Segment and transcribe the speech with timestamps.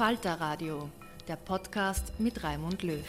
[0.00, 0.88] Falter Radio,
[1.28, 3.04] der Podcast mit Raimund Löw.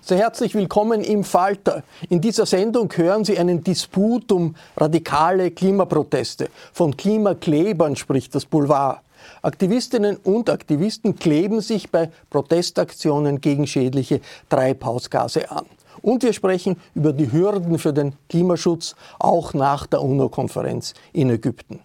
[0.00, 1.84] Sehr herzlich willkommen im Falter.
[2.08, 6.48] In dieser Sendung hören Sie einen Disput um radikale Klimaproteste.
[6.72, 9.02] Von Klimaklebern spricht das Boulevard.
[9.42, 15.66] Aktivistinnen und Aktivisten kleben sich bei Protestaktionen gegen schädliche Treibhausgase an.
[16.02, 21.80] Und wir sprechen über die Hürden für den Klimaschutz auch nach der UNO-Konferenz in Ägypten.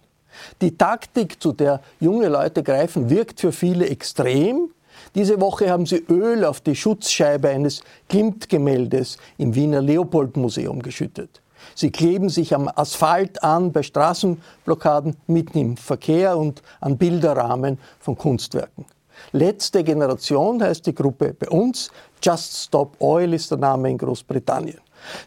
[0.60, 4.70] Die Taktik, zu der junge Leute greifen, wirkt für viele extrem.
[5.14, 11.40] Diese Woche haben sie Öl auf die Schutzscheibe eines Klimt-Gemäldes im Wiener Leopold-Museum geschüttet.
[11.74, 18.16] Sie kleben sich am Asphalt an bei Straßenblockaden mitten im Verkehr und an Bilderrahmen von
[18.16, 18.84] Kunstwerken.
[19.32, 21.90] Letzte Generation heißt die Gruppe bei uns.
[22.24, 24.78] Just Stop Oil ist der Name in Großbritannien.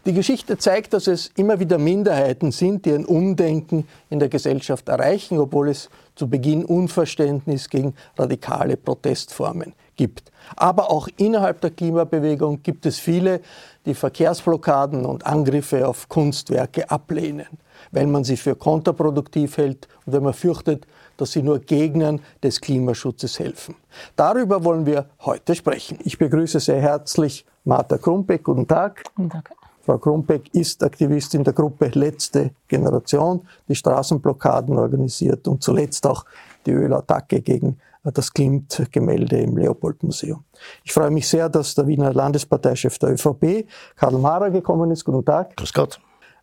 [0.04, 4.88] Die Geschichte zeigt, dass es immer wieder Minderheiten sind, die ein Umdenken in der Gesellschaft
[4.88, 10.32] erreichen, obwohl es zu Beginn Unverständnis gegen radikale Protestformen gibt.
[10.56, 13.42] Aber auch innerhalb der Klimabewegung gibt es viele,
[13.86, 17.46] die Verkehrsblockaden und Angriffe auf Kunstwerke ablehnen,
[17.92, 22.60] weil man sie für kontraproduktiv hält und wenn man fürchtet, dass sie nur Gegnern des
[22.60, 23.74] Klimaschutzes helfen.
[24.16, 25.98] Darüber wollen wir heute sprechen.
[26.04, 28.44] Ich begrüße sehr herzlich Martha Krumbeck.
[28.44, 29.04] Guten Tag.
[29.14, 29.50] Guten Tag.
[29.88, 36.26] Frau Krumbeck ist Aktivistin der Gruppe Letzte Generation, die Straßenblockaden organisiert und zuletzt auch
[36.66, 40.44] die Ölattacke gegen das Klimt-Gemälde im Leopold-Museum.
[40.84, 45.06] Ich freue mich sehr, dass der Wiener Landesparteichef der ÖVP, Karl Mara, gekommen ist.
[45.06, 45.56] Guten Tag.
[45.56, 45.98] Grüß Gott.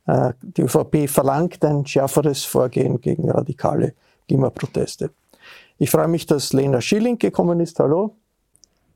[0.07, 3.94] Äh, die ÖVP verlangt ein schärferes Vorgehen gegen radikale
[4.28, 5.12] Klimaproteste.
[5.78, 7.80] Ich freue mich, dass Lena Schilling gekommen ist.
[7.80, 8.16] Hallo.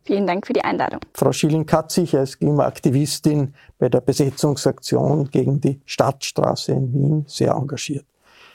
[0.04, 1.02] Vielen Dank für die Einladung.
[1.14, 7.52] Frau Schilling hat sich als Klimaaktivistin bei der Besetzungsaktion gegen die Stadtstraße in Wien sehr
[7.52, 8.06] engagiert.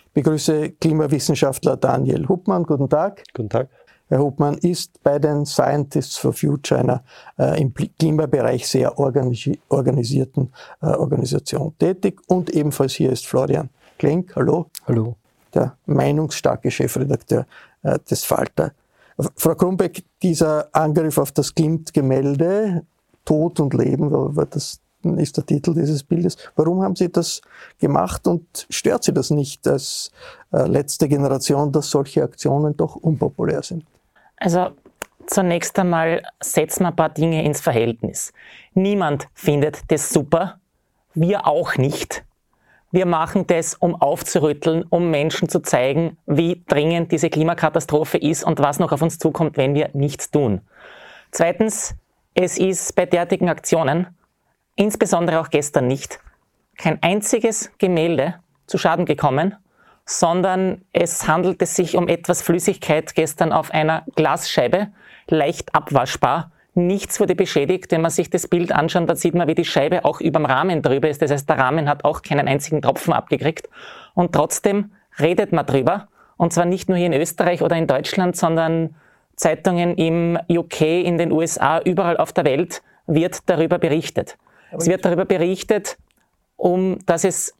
[0.06, 2.64] Ich begrüße Klimawissenschaftler Daniel Huppmann.
[2.64, 3.22] Guten Tag.
[3.34, 3.68] Guten Tag.
[4.08, 7.04] Herr Huppmann ist bei den Scientists for Future, einer
[7.38, 12.20] äh, im Klimabereich sehr organisi organisierten äh, Organisation, tätig.
[12.26, 14.34] Und ebenfalls hier ist Florian Klenk.
[14.36, 14.70] Hallo.
[14.86, 15.16] Hallo
[15.54, 17.46] der meinungsstarke Chefredakteur
[17.82, 18.72] äh, des Falter.
[19.36, 22.84] Frau Krumbeck, dieser Angriff auf das Klimt-Gemälde,
[23.24, 24.80] Tod und Leben, das
[25.16, 26.36] ist der Titel dieses Bildes.
[26.56, 27.40] Warum haben Sie das
[27.78, 30.10] gemacht und stört Sie das nicht als
[30.52, 33.84] äh, letzte Generation, dass solche Aktionen doch unpopulär sind?
[34.36, 34.70] Also
[35.26, 38.32] zunächst einmal setzen wir ein paar Dinge ins Verhältnis.
[38.74, 40.58] Niemand findet das super,
[41.14, 42.24] wir auch nicht
[42.94, 48.60] Wir machen das, um aufzurütteln, um Menschen zu zeigen, wie dringend diese Klimakatastrophe ist und
[48.60, 50.60] was noch auf uns zukommt, wenn wir nichts tun.
[51.32, 51.96] Zweitens,
[52.34, 54.16] es ist bei derartigen Aktionen,
[54.76, 56.20] insbesondere auch gestern nicht,
[56.78, 58.36] kein einziges Gemälde
[58.68, 59.56] zu Schaden gekommen,
[60.06, 64.92] sondern es handelte sich um etwas Flüssigkeit gestern auf einer Glasscheibe,
[65.26, 66.52] leicht abwaschbar.
[66.74, 67.92] Nichts wurde beschädigt.
[67.92, 70.46] Wenn man sich das Bild anschaut, dann sieht man, wie die Scheibe auch über dem
[70.46, 71.22] Rahmen drüber ist.
[71.22, 73.68] Das heißt, der Rahmen hat auch keinen einzigen Tropfen abgekriegt.
[74.14, 76.08] Und trotzdem redet man drüber.
[76.36, 78.96] Und zwar nicht nur hier in Österreich oder in Deutschland, sondern
[79.36, 84.36] Zeitungen im UK, in den USA, überall auf der Welt wird darüber berichtet.
[84.72, 85.96] es wird darüber berichtet,
[86.56, 87.54] um, dass es,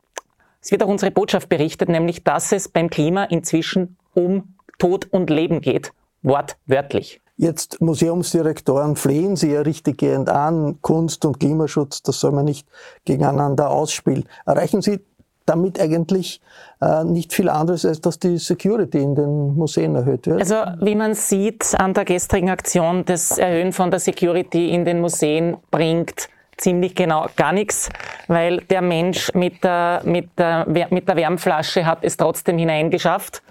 [0.60, 5.30] es wird auch unsere Botschaft berichtet, nämlich, dass es beim Klima inzwischen um Tod und
[5.30, 5.92] Leben geht.
[6.22, 7.20] Wortwörtlich.
[7.36, 12.68] Jetzt Museumsdirektoren flehen Sie ja richtiggehend an, Kunst und Klimaschutz, das soll man nicht
[13.04, 14.24] gegeneinander ausspielen.
[14.46, 15.00] Erreichen Sie
[15.46, 16.40] damit eigentlich
[16.80, 20.40] äh, nicht viel anderes, als dass die Security in den Museen erhöht wird?
[20.40, 25.00] Also wie man sieht an der gestrigen Aktion, das Erhöhen von der Security in den
[25.00, 27.90] Museen bringt ziemlich genau gar nichts,
[28.28, 33.42] weil der Mensch mit der, mit der, mit der Wärmflasche hat es trotzdem hineingeschafft.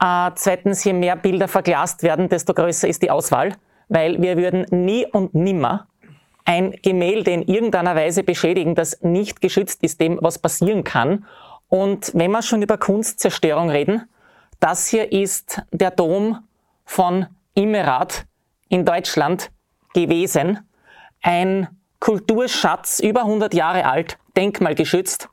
[0.00, 3.54] Äh, zweitens, je mehr Bilder verglast werden, desto größer ist die Auswahl,
[3.88, 5.86] weil wir würden nie und nimmer
[6.44, 11.24] ein Gemälde in irgendeiner Weise beschädigen, das nicht geschützt ist dem, was passieren kann.
[11.68, 14.08] Und wenn wir schon über Kunstzerstörung reden,
[14.60, 16.38] das hier ist der Dom
[16.84, 18.26] von Immerath
[18.68, 19.50] in Deutschland
[19.94, 20.60] gewesen.
[21.22, 21.68] Ein
[22.00, 25.28] Kulturschatz, über 100 Jahre alt, denkmalgeschützt,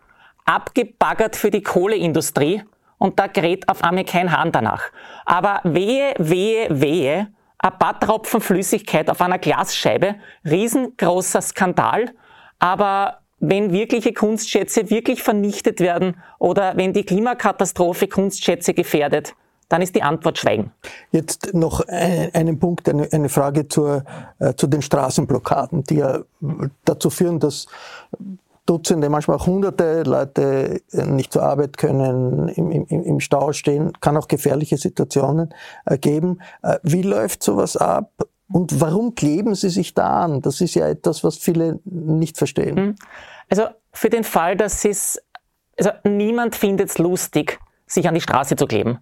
[0.45, 2.63] abgebaggert für die Kohleindustrie
[2.99, 4.83] und da gerät auf einmal kein Hahn danach.
[5.25, 10.15] Aber wehe, wehe, wehe, ein paar Tropfen Flüssigkeit auf einer Glasscheibe,
[10.45, 12.11] riesengroßer Skandal,
[12.59, 19.33] aber wenn wirkliche Kunstschätze wirklich vernichtet werden oder wenn die Klimakatastrophe Kunstschätze gefährdet,
[19.69, 20.71] dann ist die Antwort Schweigen.
[21.11, 24.03] Jetzt noch einen Punkt, eine, Frage zur,
[24.39, 26.19] äh, zu den Straßenblockaden, die ja
[26.85, 27.67] dazu führen, dass
[28.69, 33.93] Dutzende, manchmal auch hunderte Leute äh, nicht zur Arbeit können, im, im, im Stau stehen,
[33.99, 35.53] kann auch gefährliche Situationen
[35.85, 36.39] ergeben.
[36.61, 38.11] Äh, wie läuft sowas ab?
[38.51, 40.41] Und warum kleben Sie sich da an?
[40.41, 42.77] Das ist ja etwas, was viele nicht verstehen.
[42.77, 42.95] Hm.
[43.49, 45.19] Also für den Fall, dass es,
[45.77, 48.99] also niemand findet es lustig, sich an die Straße zu kleben.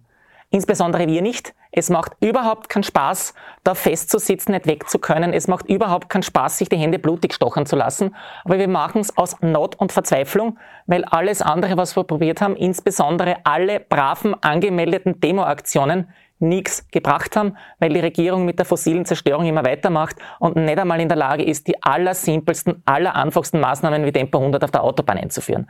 [0.50, 1.54] Insbesondere wir nicht.
[1.72, 3.34] Es macht überhaupt keinen Spaß,
[3.64, 5.34] da festzusitzen, nicht weg zu können.
[5.34, 8.16] Es macht überhaupt keinen Spaß, sich die Hände blutig stochern zu lassen.
[8.44, 12.56] Aber wir machen es aus Not und Verzweiflung, weil alles andere, was wir probiert haben,
[12.56, 16.08] insbesondere alle braven angemeldeten Demoaktionen,
[16.40, 21.00] nichts gebracht haben, weil die Regierung mit der fossilen Zerstörung immer weitermacht und nicht einmal
[21.00, 25.68] in der Lage ist, die allersimpelsten, allereinfachsten Maßnahmen wie Tempo 100 auf der Autobahn einzuführen.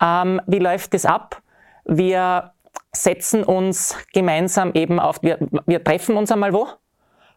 [0.00, 1.42] Ähm, wie läuft das ab?
[1.84, 2.53] Wir
[2.94, 6.68] setzen uns gemeinsam eben auf, wir, wir treffen uns einmal wo,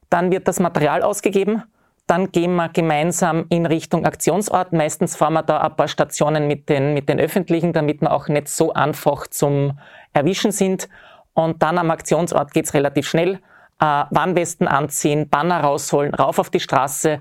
[0.10, 1.64] dann wird das Material ausgegeben,
[2.08, 4.72] dann gehen wir gemeinsam in Richtung Aktionsort.
[4.72, 8.30] Meistens fahren wir da ein paar Stationen mit den, mit den Öffentlichen, damit wir auch
[8.30, 9.78] nicht so einfach zum
[10.14, 10.88] Erwischen sind.
[11.34, 13.40] Und dann am Aktionsort geht's relativ schnell.
[13.80, 17.20] Äh, Warnwesten anziehen, Banner rausholen, rauf auf die Straße,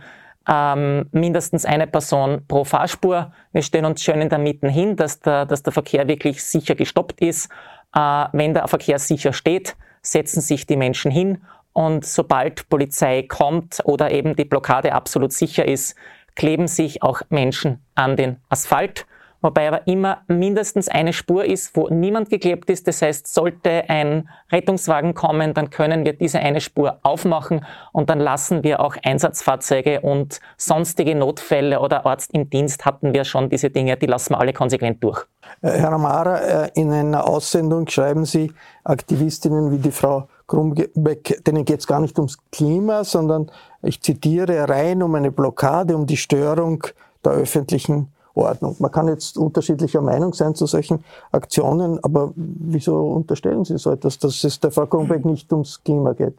[0.49, 3.33] ähm, mindestens eine Person pro Fahrspur.
[3.53, 6.77] Wir stellen uns schön in der Mitte hin, dass der, dass der Verkehr wirklich sicher
[6.77, 7.51] gestoppt ist.
[7.97, 13.81] Äh, wenn der Verkehr sicher steht, setzen sich die Menschen hin und sobald Polizei kommt
[13.85, 15.97] oder eben die Blockade absolut sicher ist,
[16.37, 19.07] kleben sich auch Menschen an den Asphalt
[19.47, 22.89] wobei aber immer mindestens eine Spur ist, wo niemand geklebt ist.
[22.89, 28.19] Das heißt, sollte ein Rettungswagen kommen, dann können wir diese eine Spur aufmachen und dann
[28.19, 33.71] lassen wir auch Einsatzfahrzeuge und sonstige Notfälle oder Arzt im Dienst hatten wir schon diese
[33.71, 35.25] Dinge, die lassen wir alle konsequent durch.
[35.63, 41.65] Äh, Herr Amara, äh, in einer Aussendung schreiben Sie, Aktivistinnen wie die Frau Krumbeck, denen
[41.65, 43.51] geht es gar nicht ums Klima, sondern
[43.83, 46.85] ich zitiere rein um eine Blockade, um die Störung
[47.25, 48.77] der öffentlichen Ordnung.
[48.79, 54.19] Man kann jetzt unterschiedlicher Meinung sein zu solchen Aktionen, aber wieso unterstellen Sie so etwas,
[54.19, 56.35] dass es der Frau Kronberg nicht ums Klima geht?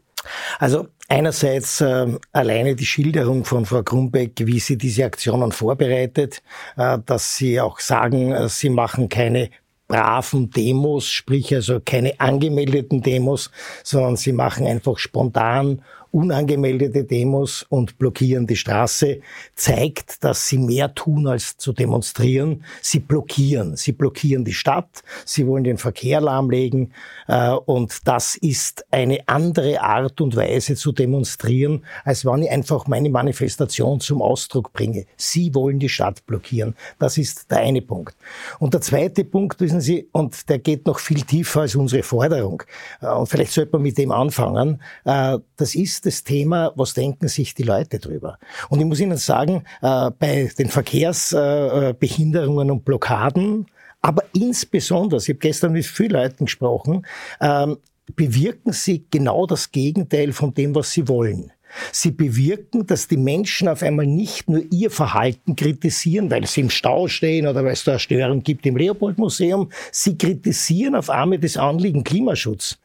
[0.59, 6.41] Also einerseits äh, alleine die Schilderung von Frau Grunbeck, wie sie diese Aktionen vorbereitet,
[6.75, 9.49] äh, dass sie auch sagen, äh, sie machen keine
[9.87, 13.51] braven Demos, sprich also keine angemeldeten Demos,
[13.83, 19.21] sondern sie machen einfach spontan unangemeldete Demos und blockieren die Straße,
[19.55, 22.63] zeigt, dass sie mehr tun als zu demonstrieren.
[22.81, 23.75] Sie blockieren.
[23.75, 25.03] Sie blockieren die Stadt.
[25.25, 26.93] Sie wollen den Verkehr lahmlegen.
[27.27, 32.87] Äh, und das ist eine andere Art und Weise zu demonstrieren, als wenn ich einfach
[32.87, 35.05] meine Manifestation zum Ausdruck bringe.
[35.17, 36.75] Sie wollen die Stadt blockieren.
[36.99, 38.15] Das ist der eine Punkt.
[38.59, 42.63] Und der zweite Punkt, wissen Sie, und der geht noch viel tiefer als unsere Forderung.
[43.01, 44.81] Äh, und vielleicht sollte man mit dem anfangen.
[45.05, 48.37] Äh, das ist das Thema, was denken sich die Leute drüber?
[48.69, 53.67] Und ich muss Ihnen sagen, äh, bei den Verkehrsbehinderungen und Blockaden,
[54.01, 57.05] aber insbesondere, ich habe gestern mit vielen Leuten gesprochen,
[57.41, 57.77] ähm,
[58.15, 61.51] bewirken sie genau das Gegenteil von dem, was sie wollen.
[61.91, 66.69] Sie bewirken, dass die Menschen auf einmal nicht nur ihr Verhalten kritisieren, weil sie im
[66.69, 69.69] Stau stehen oder weil es da eine Störung gibt im Leopold-Museum.
[69.91, 72.77] Sie kritisieren auf einmal das Anliegen Klimaschutz.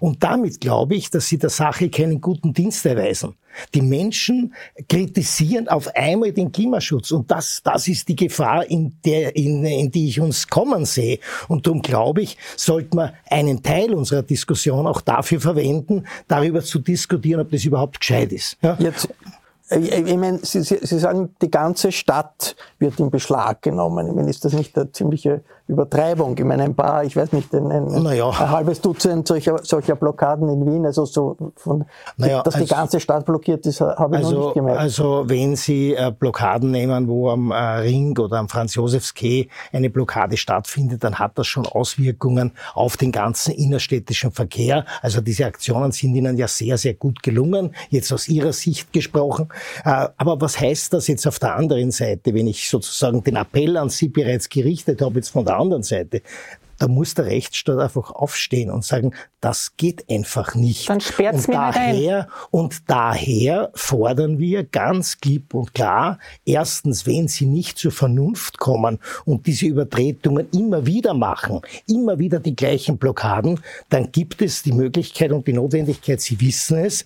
[0.00, 3.34] Und damit glaube ich, dass sie der Sache keinen guten Dienst erweisen.
[3.74, 4.54] Die Menschen
[4.88, 9.90] kritisieren auf einmal den Klimaschutz und das, das ist die Gefahr, in, der, in, in
[9.90, 11.18] die ich uns kommen sehe.
[11.48, 16.78] Und darum glaube ich, sollte man einen Teil unserer Diskussion auch dafür verwenden, darüber zu
[16.78, 18.56] diskutieren, ob das überhaupt gescheit ist.
[18.62, 18.76] Ja?
[18.78, 19.08] Jetzt
[19.70, 24.06] ich, ich meine, Sie, Sie, Sie sagen, die ganze Stadt wird in Beschlag genommen.
[24.06, 26.34] Ich meine, ist das nicht eine ziemliche Übertreibung?
[26.38, 28.30] Ich meine, ein paar, ich weiß nicht, ein, ein, naja.
[28.30, 31.84] ein halbes Dutzend solcher, solcher Blockaden in Wien, also so von,
[32.16, 34.80] naja, dass also, die ganze Stadt blockiert ist, habe ich also, noch nicht gemerkt.
[34.80, 40.38] Also wenn Sie äh, Blockaden nehmen, wo am äh, Ring oder am Franz-Josefs-Quai eine Blockade
[40.38, 44.86] stattfindet, dann hat das schon Auswirkungen auf den ganzen innerstädtischen Verkehr.
[45.02, 49.48] Also diese Aktionen sind Ihnen ja sehr, sehr gut gelungen, jetzt aus Ihrer Sicht gesprochen.
[49.84, 53.76] Äh, aber was heißt das jetzt auf der anderen Seite, wenn ich sozusagen den Appell
[53.76, 56.22] an Sie bereits gerichtet habe, jetzt von der anderen Seite?
[56.78, 60.88] Da muss der Rechtsstaat einfach aufstehen und sagen, das geht einfach nicht.
[60.88, 62.48] Dann sperrt's und mir daher, ein.
[62.52, 69.00] Und daher fordern wir ganz klipp und klar, erstens, wenn Sie nicht zur Vernunft kommen
[69.24, 74.72] und diese Übertretungen immer wieder machen, immer wieder die gleichen Blockaden, dann gibt es die
[74.72, 77.04] Möglichkeit und die Notwendigkeit, Sie wissen es,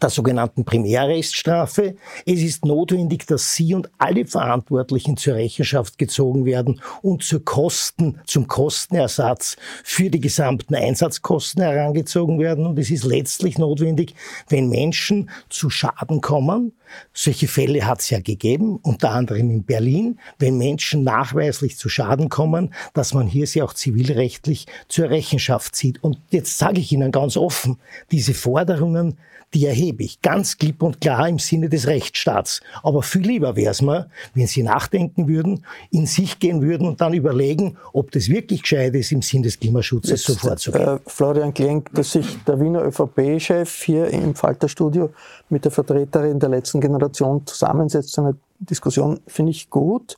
[0.00, 1.96] der sogenannten Primärrechtsstrafe.
[2.26, 8.20] Es ist notwendig, dass Sie und alle Verantwortlichen zur Rechenschaft gezogen werden und zur Kosten,
[8.26, 12.66] zum Kostenersatz für die gesamten Einsatzkosten herangezogen werden.
[12.66, 14.14] Und es ist letztlich notwendig,
[14.48, 16.72] wenn Menschen zu Schaden kommen,
[17.12, 22.28] solche Fälle hat es ja gegeben, unter anderem in Berlin, wenn Menschen nachweislich zu Schaden
[22.28, 26.02] kommen, dass man hier sie auch zivilrechtlich zur Rechenschaft zieht.
[26.02, 27.78] Und jetzt sage ich Ihnen ganz offen,
[28.10, 29.16] diese Forderungen
[29.54, 32.60] die erhebe ich ganz klipp und klar im Sinne des Rechtsstaats.
[32.82, 37.00] Aber viel lieber wäre es mir, wenn Sie nachdenken würden, in sich gehen würden und
[37.00, 40.96] dann überlegen, ob das wirklich gescheit ist, im Sinne des Klimaschutzes so vorzugehen.
[40.96, 45.10] Äh, Florian Klenk, dass sich der Wiener ÖVP-Chef hier im Falterstudio
[45.48, 50.16] mit der Vertreterin der letzten Generation zusammensetzt, so eine Diskussion finde ich gut,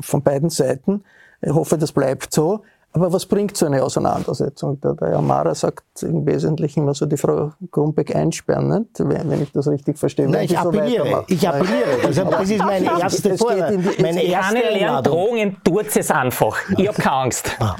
[0.00, 1.04] von beiden Seiten.
[1.40, 2.62] Ich hoffe, das bleibt so.
[2.94, 4.78] Aber was bringt so eine Auseinandersetzung?
[4.82, 8.98] Der, der Amara sagt im Wesentlichen immer so die Frau Grumbeck einsperren, nicht?
[8.98, 10.28] Wenn, wenn ich das richtig verstehe.
[10.28, 11.24] Nein, ich appelliere.
[11.26, 12.04] So ich appelliere.
[12.04, 13.82] Also, das ist meine erste Forderung.
[13.98, 16.58] Meine erste Keine Drohungen, tut es einfach.
[16.76, 17.56] Ich habe keine Angst.
[17.60, 17.76] Ah,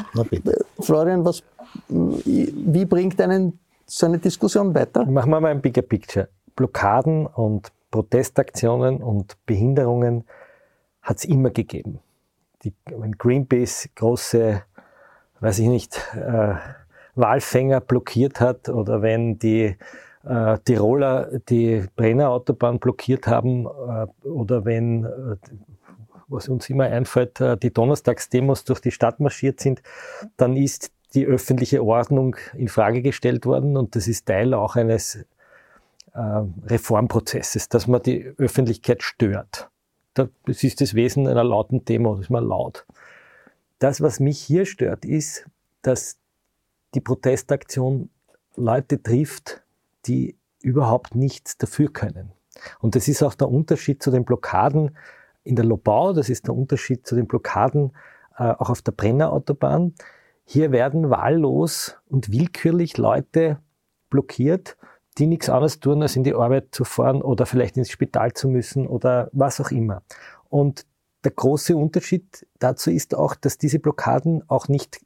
[0.81, 1.43] Florian, was,
[1.89, 5.05] wie bringt einen so eine Diskussion weiter?
[5.05, 6.29] Machen wir mal ein Bigger Picture.
[6.57, 10.25] Blockaden und Protestaktionen und Behinderungen
[11.03, 12.01] hat es immer gegeben.
[12.65, 14.63] Die, wenn Greenpeace große
[15.43, 16.55] weiß ich nicht, äh,
[17.17, 19.77] Walfänger blockiert hat oder wenn die
[20.25, 25.37] äh, Tiroler die Brennerautobahn blockiert haben äh, oder wenn, äh,
[26.29, 29.83] was uns immer einfällt, äh, die Donnerstagsdemos durch die Stadt marschiert sind,
[30.37, 35.27] dann ist die öffentliche Ordnung in Frage gestellt worden und das ist Teil auch eines
[36.15, 39.71] Reformprozesses, dass man die Öffentlichkeit stört.
[40.15, 42.87] Das ist das Wesen einer lauten Demo, das ist mal laut.
[43.79, 45.47] Das, was mich hier stört, ist,
[45.81, 46.19] dass
[46.95, 48.11] die Protestaktion
[48.55, 49.63] Leute trifft,
[50.05, 52.33] die überhaupt nichts dafür können.
[52.81, 54.97] Und das ist auch der Unterschied zu den Blockaden
[55.45, 57.93] in der Lobau, das ist der Unterschied zu den Blockaden
[58.37, 59.95] äh, auch auf der Brennerautobahn.
[60.45, 63.59] Hier werden wahllos und willkürlich Leute
[64.11, 64.77] blockiert,
[65.19, 68.49] die nichts anderes tun, als in die Arbeit zu fahren oder vielleicht ins Spital zu
[68.49, 70.03] müssen oder was auch immer.
[70.49, 70.87] Und
[71.25, 75.01] der große Unterschied dazu ist auch, dass diese Blockaden auch nicht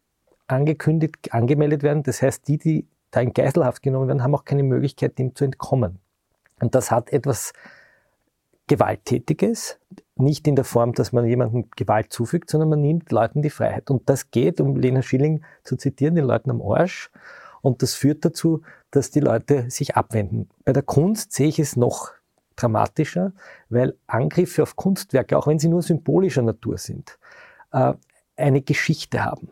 [0.46, 2.02] angekündigt, angemeldet werden.
[2.02, 5.44] Das heißt, die, die da in Geiselhaft genommen werden, haben auch keine Möglichkeit, dem zu
[5.44, 5.98] entkommen.
[6.60, 7.52] Und das hat etwas
[8.68, 9.78] Gewalttätiges,
[10.16, 13.90] nicht in der Form, dass man jemandem Gewalt zufügt, sondern man nimmt Leuten die Freiheit.
[13.90, 17.10] Und das geht, um Lena Schilling zu zitieren, den Leuten am Arsch.
[17.66, 20.48] Und das führt dazu, dass die Leute sich abwenden.
[20.64, 22.12] Bei der Kunst sehe ich es noch
[22.54, 23.32] dramatischer,
[23.68, 27.18] weil Angriffe auf Kunstwerke, auch wenn sie nur symbolischer Natur sind,
[27.72, 27.94] äh,
[28.36, 29.48] eine Geschichte haben.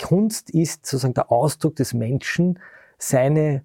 [0.00, 2.58] Kunst ist sozusagen der Ausdruck des Menschen,
[2.96, 3.64] seine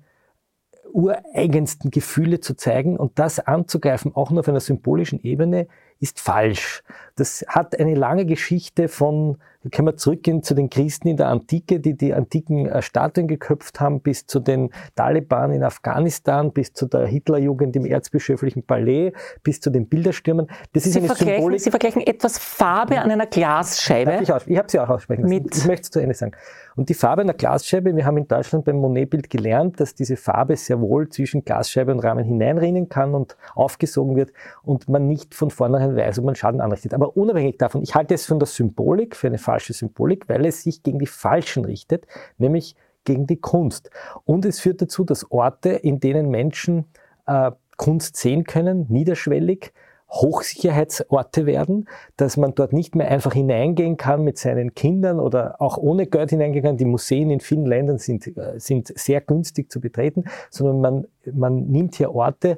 [0.92, 5.68] ureigensten Gefühle zu zeigen und das anzugreifen, auch nur auf einer symbolischen Ebene,
[6.00, 6.84] ist falsch.
[7.16, 11.30] Das hat eine lange Geschichte von, da können wir zurückgehen zu den Christen in der
[11.30, 16.74] Antike, die die antiken äh, Statuen geköpft haben, bis zu den Taliban in Afghanistan, bis
[16.74, 20.48] zu der Hitlerjugend im erzbischöflichen Palais, bis zu den Bilderstürmen.
[20.74, 21.62] Das ist Sie, eine vergleichen, Symbolik.
[21.62, 24.20] Sie vergleichen etwas Farbe an einer Glasscheibe.
[24.22, 25.50] ich ich habe sie auch aussprechen lassen.
[25.52, 26.34] ich möchte es zu Ende sagen.
[26.76, 30.58] Und die Farbe einer Glasscheibe, wir haben in Deutschland beim Monetbild gelernt, dass diese Farbe
[30.58, 35.52] sehr wohl zwischen Glasscheibe und Rahmen hineinrinnen kann und aufgesogen wird und man nicht von
[35.52, 36.94] vornherein weiß, ob man Schaden anrichtet.
[36.94, 40.64] Aber unabhängig davon, ich halte es von der Symbolik, für eine falsche Symbolik, weil es
[40.64, 42.08] sich gegen die Falschen richtet,
[42.40, 43.92] nämlich gegen die Kunst.
[44.26, 46.86] Und es führt dazu, dass Orte, in denen Menschen
[47.28, 49.74] äh, Kunst sehen können, niederschwellig,
[50.10, 55.78] Hochsicherheitsorte werden, dass man dort nicht mehr einfach hineingehen kann mit seinen Kindern oder auch
[55.78, 56.78] ohne Geld hineingehen kann.
[56.78, 61.68] Die Museen in vielen Ländern sind, äh, sind sehr günstig zu betreten, sondern man, man
[61.68, 62.58] nimmt hier Orte,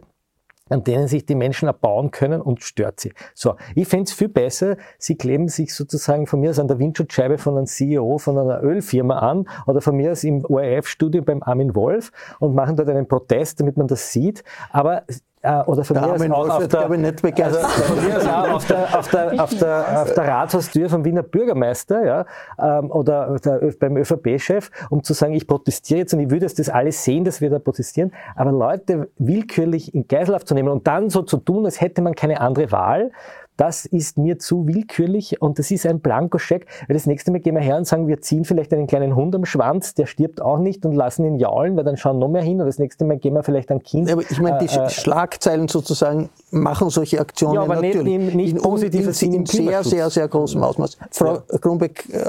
[0.70, 3.14] an denen sich die Menschen erbauen können und stört sie.
[3.36, 6.80] So, ich fände es viel besser, sie kleben sich sozusagen von mir aus an der
[6.80, 11.44] Windschutzscheibe von einem CEO von einer Ölfirma an oder von mir aus im ORF-Studio beim
[11.44, 14.44] Armin Wolf und machen dort einen Protest, damit man das sieht.
[14.72, 15.04] Aber
[15.46, 19.00] äh, oder von mir aus auch auf der, also von mir aus auch auf der,
[19.00, 22.26] auf der, auf der, auf der Rathaustür vom Wiener Bürgermeister ja,
[22.60, 26.70] ähm, oder der, beim ÖVP-Chef, um zu sagen, ich protestiere jetzt und ich würde das
[26.70, 31.10] alles sehen, dass wir da protestieren, aber Leute willkürlich in Geiselhaft zu nehmen und dann
[31.10, 33.12] so zu tun, als hätte man keine andere Wahl,
[33.58, 37.56] das ist mir zu willkürlich und das ist ein Blankoscheck, weil das nächste Mal gehen
[37.56, 40.60] wir her und sagen, wir ziehen vielleicht einen kleinen Hund am Schwanz, der stirbt auch
[40.60, 43.18] nicht und lassen ihn jaulen, weil dann schauen noch mehr hin und das nächste Mal
[43.18, 44.12] gehen wir vielleicht ein Kind.
[44.12, 48.04] Aber ich meine, die äh, äh Schlagzeilen sozusagen machen solche Aktionen ja, aber natürlich.
[48.04, 50.98] Nicht, nicht, nicht positiv in, in, in sehr, sehr, sehr großem Ausmaß.
[51.12, 52.22] Frau Grumbeck, äh,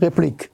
[0.00, 0.50] Replik.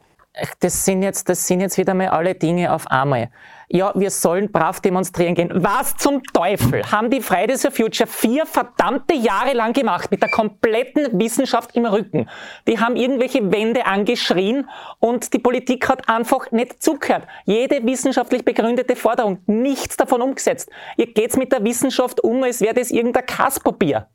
[0.61, 3.31] Das sind, jetzt, das sind jetzt wieder mal alle Dinge auf einmal
[3.72, 5.50] ja, wir sollen brav demonstrieren gehen.
[5.54, 10.30] Was zum Teufel haben die Fridays for Future vier verdammte Jahre lang gemacht mit der
[10.30, 12.28] kompletten Wissenschaft im Rücken?
[12.66, 17.28] Die haben irgendwelche Wände angeschrien und die Politik hat einfach nicht zugehört.
[17.44, 20.68] Jede wissenschaftlich begründete Forderung, nichts davon umgesetzt.
[20.96, 24.09] Ihr geht's mit der Wissenschaft um, als wäre das irgendein Kasspapier.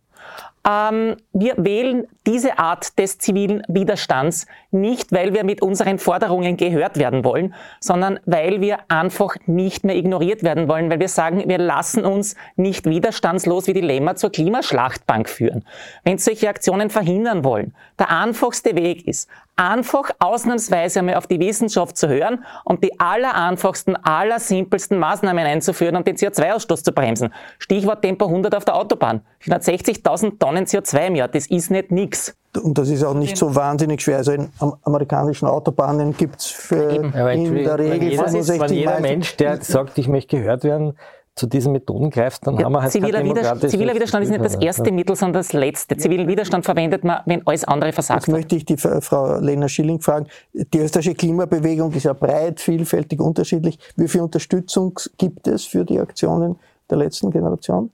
[0.68, 6.98] Ähm, wir wählen diese Art des zivilen Widerstands nicht, weil wir mit unseren Forderungen gehört
[6.98, 11.60] werden wollen, sondern weil wir einfach nicht mehr ignoriert werden wollen, weil wir sagen, wir
[11.60, 15.66] lassen uns nicht widerstandslos wie die Lämmer zur Klimaschlachtbank führen.
[16.04, 21.96] Wenn solche Aktionen verhindern wollen, der einfachste Weg ist, einfach ausnahmsweise einmal auf die Wissenschaft
[21.96, 27.34] zu hören und die allereinfachsten, allersimpelsten Maßnahmen einzuführen, um den CO2-Ausstoß zu bremsen.
[27.60, 29.22] Stichwort Tempo 100 auf der Autobahn.
[29.44, 32.34] 460.000 Tonnen CO2 im Jahr, das ist nicht nix.
[32.62, 34.18] Und das ist auch nicht so wahnsinnig schwer.
[34.18, 34.50] Also in
[34.84, 40.08] amerikanischen Autobahnen gibt es für in der Regel 65 Wenn jeder Mensch, der sagt, ich
[40.08, 40.94] möchte gehört werden,
[41.36, 44.46] zu diesen Methoden greift, dann ja, haben wir halt ziviler, Widerstand, ziviler Widerstand ist nicht
[44.46, 45.98] das erste Mittel, sondern das letzte.
[45.98, 50.00] Zivilen Widerstand verwendet man, wenn alles andere versagt Jetzt möchte ich die Frau Lena Schilling
[50.00, 50.28] fragen.
[50.54, 53.78] Die österreichische Klimabewegung ist ja breit, vielfältig, unterschiedlich.
[53.98, 56.56] Wie viel Unterstützung gibt es für die Aktionen
[56.90, 57.92] der letzten Generation?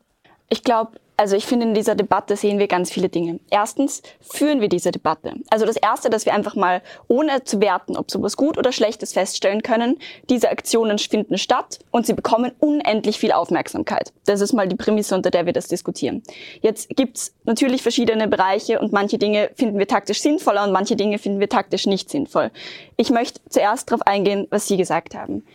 [0.54, 3.40] Ich glaube, also ich finde, in dieser Debatte sehen wir ganz viele Dinge.
[3.50, 5.36] Erstens führen wir diese Debatte.
[5.50, 9.02] Also das Erste, dass wir einfach mal, ohne zu werten, ob sowas gut oder schlecht
[9.02, 9.98] ist, feststellen können,
[10.30, 14.12] diese Aktionen finden statt und sie bekommen unendlich viel Aufmerksamkeit.
[14.26, 16.22] Das ist mal die Prämisse, unter der wir das diskutieren.
[16.62, 21.18] Jetzt gibt's natürlich verschiedene Bereiche und manche Dinge finden wir taktisch sinnvoller und manche Dinge
[21.18, 22.52] finden wir taktisch nicht sinnvoll.
[22.98, 25.46] Ich möchte zuerst darauf eingehen, was Sie gesagt haben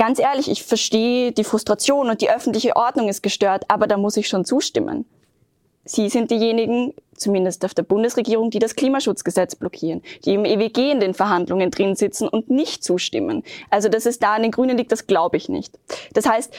[0.00, 4.16] ganz ehrlich, ich verstehe die Frustration und die öffentliche Ordnung ist gestört, aber da muss
[4.16, 5.04] ich schon zustimmen.
[5.84, 11.00] Sie sind diejenigen, zumindest auf der Bundesregierung, die das Klimaschutzgesetz blockieren, die im EWG in
[11.00, 13.44] den Verhandlungen drin sitzen und nicht zustimmen.
[13.68, 15.78] Also, dass es da an den Grünen liegt, das glaube ich nicht.
[16.14, 16.50] Das heißt,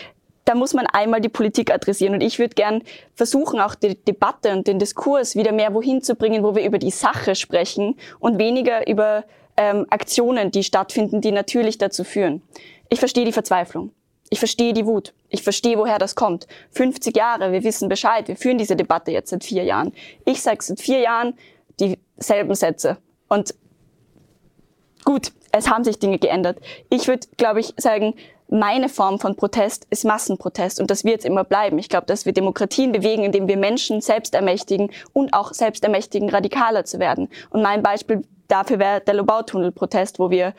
[0.45, 2.13] da muss man einmal die Politik adressieren.
[2.13, 2.83] Und ich würde gern
[3.15, 6.77] versuchen, auch die Debatte und den Diskurs wieder mehr wohin zu bringen, wo wir über
[6.77, 9.23] die Sache sprechen und weniger über
[9.57, 12.43] ähm, Aktionen, die stattfinden, die natürlich dazu führen.
[12.91, 13.93] Ich verstehe die Verzweiflung.
[14.29, 15.13] Ich verstehe die Wut.
[15.29, 16.45] Ich verstehe, woher das kommt.
[16.71, 18.27] 50 Jahre, wir wissen Bescheid.
[18.27, 19.93] Wir führen diese Debatte jetzt seit vier Jahren.
[20.25, 21.33] Ich sage seit vier Jahren
[21.79, 22.97] dieselben Sätze.
[23.29, 23.55] Und
[25.05, 26.59] gut, es haben sich Dinge geändert.
[26.89, 28.13] Ich würde, glaube ich, sagen,
[28.49, 31.79] meine Form von Protest ist Massenprotest und das wird immer bleiben.
[31.79, 36.29] Ich glaube, dass wir Demokratien bewegen, indem wir Menschen selbst ermächtigen und auch selbst ermächtigen,
[36.29, 37.29] radikaler zu werden.
[37.51, 40.53] Und mein Beispiel dafür wäre der Lobautunnel-Protest, wo wir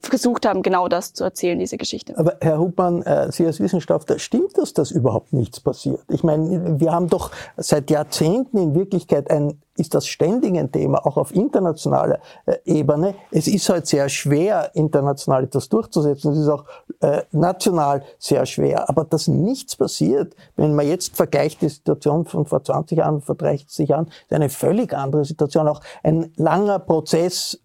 [0.00, 2.16] versucht haben, genau das zu erzählen, diese Geschichte.
[2.16, 6.00] Aber Herr Hubmann, äh, Sie als Wissenschaftler, stimmt das, dass überhaupt nichts passiert?
[6.08, 11.06] Ich meine, wir haben doch seit Jahrzehnten in Wirklichkeit ein, ist das ständig ein Thema,
[11.06, 13.14] auch auf internationaler äh, Ebene.
[13.30, 16.32] Es ist halt sehr schwer, international etwas durchzusetzen.
[16.32, 16.64] Es ist auch
[17.00, 18.88] äh, national sehr schwer.
[18.88, 23.34] Aber dass nichts passiert, wenn man jetzt vergleicht die Situation von vor 20 Jahren, vor
[23.34, 25.68] 30 Jahren, ist eine völlig andere Situation.
[25.68, 27.58] Auch ein langer Prozess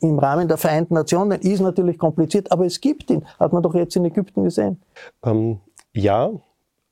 [0.00, 3.24] im Rahmen der Vereinten Nationen ist natürlich kompliziert, aber es gibt ihn.
[3.38, 4.80] Hat man doch jetzt in Ägypten gesehen.
[5.24, 5.60] Ähm,
[5.92, 6.30] ja,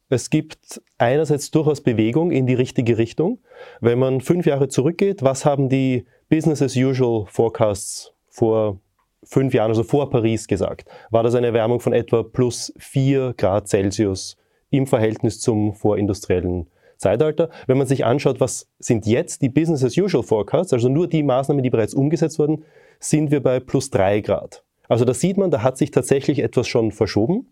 [0.08, 3.38] es gibt einerseits durchaus Bewegung in die richtige Richtung.
[3.80, 8.78] Wenn man fünf Jahre zurückgeht, was haben die Business as usual Forecasts vor
[9.22, 10.88] fünf Jahren, also vor Paris gesagt?
[11.10, 14.36] War das eine Erwärmung von etwa plus vier Grad Celsius
[14.70, 16.66] im Verhältnis zum vorindustriellen
[16.98, 17.48] Zeitalter.
[17.66, 21.22] Wenn man sich anschaut, was sind jetzt die Business as usual Forecasts, also nur die
[21.22, 22.64] Maßnahmen, die bereits umgesetzt wurden,
[22.98, 24.64] sind wir bei plus drei Grad.
[24.88, 27.48] Also da sieht man, da hat sich tatsächlich etwas schon verschoben.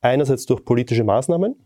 [0.00, 1.56] Einerseits durch politische Maßnahmen,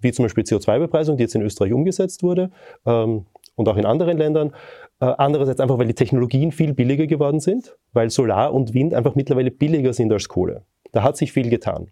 [0.00, 2.50] wie zum Beispiel CO2-Bepreisung, die jetzt in Österreich umgesetzt wurde
[2.84, 4.52] ähm, und auch in anderen Ländern.
[5.00, 9.14] Äh, andererseits einfach, weil die Technologien viel billiger geworden sind, weil Solar und Wind einfach
[9.14, 10.64] mittlerweile billiger sind als Kohle.
[10.92, 11.90] Da hat sich viel getan.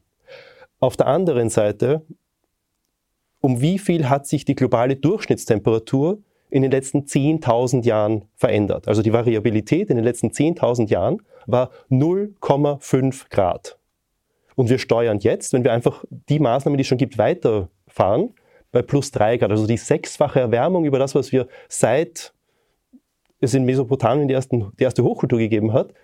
[0.78, 2.02] Auf der anderen Seite,
[3.40, 6.18] um wie viel hat sich die globale Durchschnittstemperatur
[6.50, 8.88] in den letzten 10.000 Jahren verändert.
[8.88, 13.78] Also die Variabilität in den letzten 10.000 Jahren war 0,5 Grad.
[14.56, 18.34] Und wir steuern jetzt, wenn wir einfach die Maßnahmen, die es schon gibt, weiterfahren,
[18.72, 19.50] bei plus 3 Grad.
[19.50, 22.32] Also die sechsfache Erwärmung über das, was wir seit
[23.40, 25.94] es in Mesopotamien die, ersten, die erste Hochkultur gegeben hat.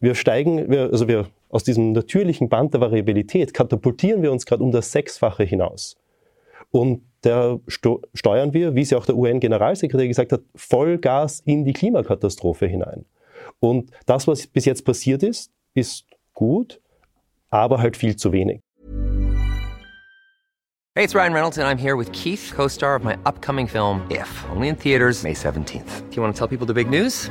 [0.00, 4.62] Wir steigen, wir, also wir aus diesem natürlichen Band der Variabilität katapultieren wir uns gerade
[4.62, 5.96] um das Sechsfache hinaus.
[6.70, 11.72] Und da steuern wir, wie es ja auch der UN-Generalsekretär gesagt hat, Vollgas in die
[11.72, 13.04] Klimakatastrophe hinein.
[13.60, 16.80] Und das, was bis jetzt passiert ist, ist gut,
[17.50, 18.60] aber halt viel zu wenig.
[20.96, 24.28] Hey, it's Ryan Reynolds and I'm here with Keith, co-star of my upcoming film If,
[24.54, 26.08] only in theaters May 17th.
[26.08, 27.30] Do you want to tell people the big news?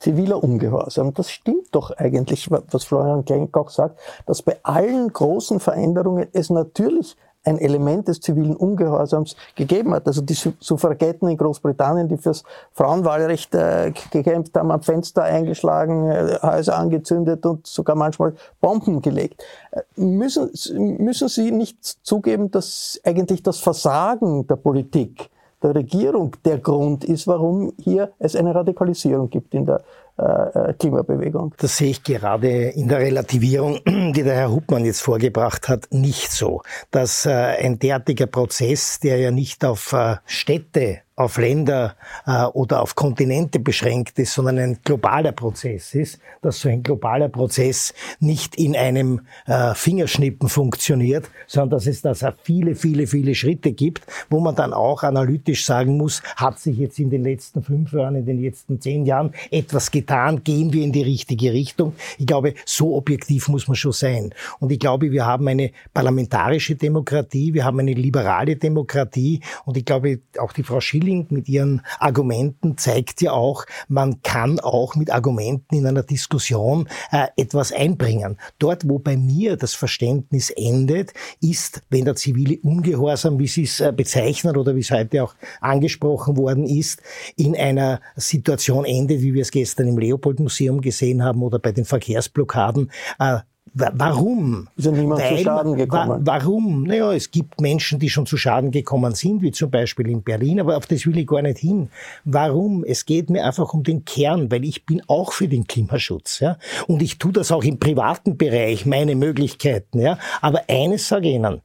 [0.00, 1.14] ziviler Ungehorsam.
[1.14, 7.16] Das stimmt doch eigentlich, was Florian Kleinkoch sagt, dass bei allen großen Veränderungen es natürlich
[7.44, 10.06] ein Element des zivilen Ungehorsams gegeben hat.
[10.06, 16.38] Also die Suffragetten in Großbritannien, die fürs Frauenwahlrecht äh, gekämpft haben, am Fenster eingeschlagen, äh,
[16.42, 19.42] Häuser angezündet und sogar manchmal Bomben gelegt.
[19.70, 20.50] Äh, müssen,
[20.98, 25.30] müssen Sie nicht zugeben, dass eigentlich das Versagen der Politik
[25.62, 29.82] der Regierung der Grund ist, warum hier es eine Radikalisierung gibt in der
[30.20, 31.54] äh, äh, Klimabewegung.
[31.58, 36.30] Das sehe ich gerade in der Relativierung, die der Herr Hubmann jetzt vorgebracht hat, nicht
[36.30, 36.62] so.
[36.90, 39.94] Dass äh, ein derartiger Prozess, der ja nicht auf
[40.26, 46.60] Städte auf Länder äh, oder auf Kontinente beschränkt ist, sondern ein globaler Prozess ist, dass
[46.60, 52.74] so ein globaler Prozess nicht in einem äh, Fingerschnippen funktioniert, sondern dass es da viele,
[52.74, 57.10] viele, viele Schritte gibt, wo man dann auch analytisch sagen muss, hat sich jetzt in
[57.10, 61.02] den letzten fünf Jahren, in den letzten zehn Jahren etwas getan, gehen wir in die
[61.02, 61.94] richtige Richtung.
[62.18, 64.34] Ich glaube, so objektiv muss man schon sein.
[64.58, 69.84] Und ich glaube, wir haben eine parlamentarische Demokratie, wir haben eine liberale Demokratie und ich
[69.84, 74.94] glaube, auch die Frau Schilling Schilling mit ihren Argumenten zeigt ja auch, man kann auch
[74.94, 78.36] mit Argumenten in einer Diskussion äh, etwas einbringen.
[78.58, 83.80] Dort, wo bei mir das Verständnis endet, ist, wenn der zivile Ungehorsam, wie Sie es
[83.80, 87.02] äh, bezeichnen oder wie es heute auch angesprochen worden ist,
[87.36, 91.84] in einer Situation endet, wie wir es gestern im Leopold-Museum gesehen haben oder bei den
[91.84, 93.38] Verkehrsblockaden, äh,
[93.74, 94.68] Warum?
[94.76, 96.26] Ja niemand Weil, zu Schaden gekommen.
[96.26, 96.82] Wa warum?
[96.84, 100.60] Naja, es gibt Menschen, die schon zu Schaden gekommen sind, wie zum Beispiel in Berlin,
[100.60, 101.88] aber auf das will ich gar nicht hin.
[102.24, 102.84] Warum?
[102.84, 106.40] Es geht mir einfach um den Kern, weil ich bin auch für den Klimaschutz.
[106.40, 106.56] Ja?
[106.88, 110.00] Und ich tue das auch im privaten Bereich, meine Möglichkeiten.
[110.00, 110.18] Ja?
[110.40, 111.60] Aber eines sage ich Ihnen,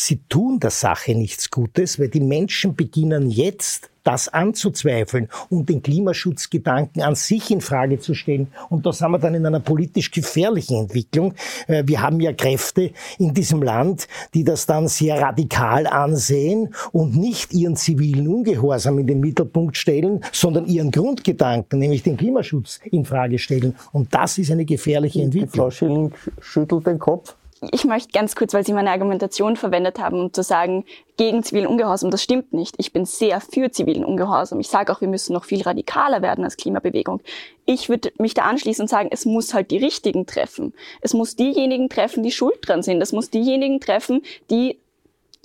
[0.00, 5.82] Sie tun der Sache nichts Gutes, weil die Menschen beginnen jetzt das anzuzweifeln und den
[5.82, 8.46] Klimaschutzgedanken an sich in Frage zu stellen.
[8.70, 11.34] Und da sind wir dann in einer politisch gefährlichen Entwicklung.
[11.66, 17.16] Äh, wir haben ja Kräfte in diesem Land, die das dann sehr radikal ansehen und
[17.16, 23.04] nicht ihren zivilen Ungehorsam in den Mittelpunkt stellen, sondern ihren Grundgedanken, nämlich den Klimaschutz in
[23.04, 23.74] Frage stellen.
[23.90, 25.50] Und das ist eine gefährliche Entwicklung.
[25.50, 27.34] Frau Schilling schüttelt den Kopf.
[27.72, 30.84] Ich möchte ganz kurz, weil Sie meine Argumentation verwendet haben, um zu sagen,
[31.16, 32.76] gegen zivilen Ungehorsam, das stimmt nicht.
[32.78, 34.60] Ich bin sehr für zivilen Ungehorsam.
[34.60, 37.20] Ich sage auch, wir müssen noch viel radikaler werden als Klimabewegung.
[37.66, 40.72] Ich würde mich da anschließen und sagen, es muss halt die Richtigen treffen.
[41.00, 43.02] Es muss diejenigen treffen, die schuld dran sind.
[43.02, 44.78] Es muss diejenigen treffen, die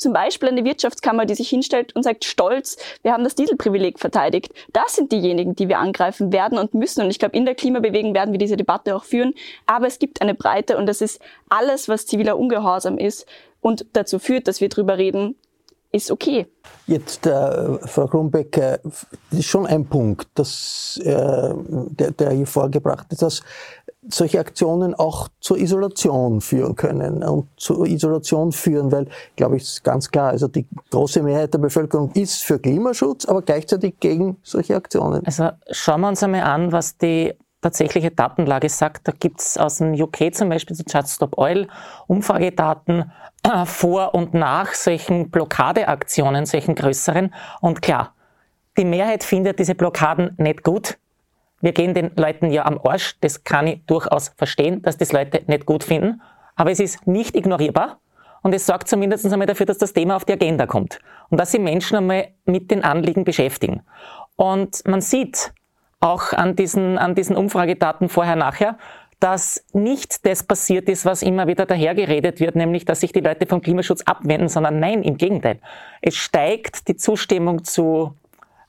[0.04, 4.54] zum Beispiel eine Wirtschaftskammer, die sich hinstellt und sagt, stolz, wir haben das Dieselprivileg verteidigt.
[4.72, 7.02] Das sind diejenigen, die wir angreifen werden und müssen.
[7.02, 9.34] Und ich glaube, in der Klimabewegung werden wir diese Debatte auch führen.
[9.66, 13.26] Aber es gibt eine Breite und das ist alles, was ziviler Ungehorsam ist
[13.62, 15.36] und dazu führt, dass wir drüber reden,
[15.94, 16.48] ist okay.
[16.88, 18.80] Jetzt, äh, Frau Grumbeck, äh,
[19.32, 23.42] ist schon ein Punkt, dass, äh, der, der hier vorgebracht ist, dass
[24.10, 29.84] solche Aktionen auch zur Isolation führen können und zur Isolation führen, weil, glaube ich, ist
[29.84, 34.76] ganz klar, also die große Mehrheit der Bevölkerung ist für Klimaschutz, aber gleichzeitig gegen solche
[34.76, 35.26] Aktionen.
[35.26, 39.08] Also schauen wir uns einmal an, was die tatsächliche Datenlage sagt.
[39.08, 41.68] Da gibt es aus dem UK zum Beispiel zu Just Stop Oil
[42.08, 43.12] Umfragedaten
[43.44, 47.34] äh, vor und nach solchen Blockadeaktionen, solchen größeren.
[47.62, 48.13] Und klar,
[48.78, 50.98] die Mehrheit findet diese Blockaden nicht gut
[51.63, 53.15] wir gehen den Leuten ja am Arsch.
[53.21, 56.21] Das kann ich durchaus verstehen, dass das Leute nicht gut finden.
[56.56, 57.99] Aber es ist nicht ignorierbar.
[58.41, 60.99] Und es sorgt zumindest einmal dafür, dass das Thema auf die Agenda kommt.
[61.30, 63.82] Und dass sich Menschen einmal mit den Anliegen beschäftigen.
[64.36, 65.54] Und man sieht
[66.02, 68.78] auch an diesen, an diesen Umfragedaten vorher, nachher,
[69.21, 73.45] dass nicht das passiert ist, was immer wieder dahergeredet wird, nämlich, dass sich die Leute
[73.45, 75.60] vom Klimaschutz abwenden, sondern nein, im Gegenteil.
[76.02, 78.17] Es steigt die Zustimmung zu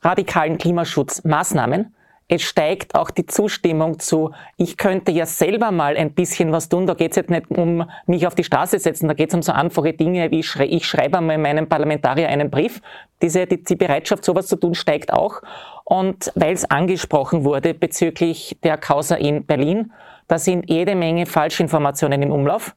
[0.01, 1.93] radikalen Klimaschutzmaßnahmen.
[2.27, 6.87] Es steigt auch die Zustimmung zu, ich könnte ja selber mal ein bisschen was tun.
[6.87, 9.43] Da geht es jetzt nicht um mich auf die Straße setzen, da geht es um
[9.43, 12.81] so einfache Dinge wie ich, schrei ich schreibe einmal meinem Parlamentarier einen Brief.
[13.21, 15.41] Diese, die, die Bereitschaft, sowas zu tun, steigt auch.
[15.83, 19.91] Und weil es angesprochen wurde bezüglich der Causa in Berlin,
[20.27, 22.75] da sind jede Menge Falschinformationen im Umlauf.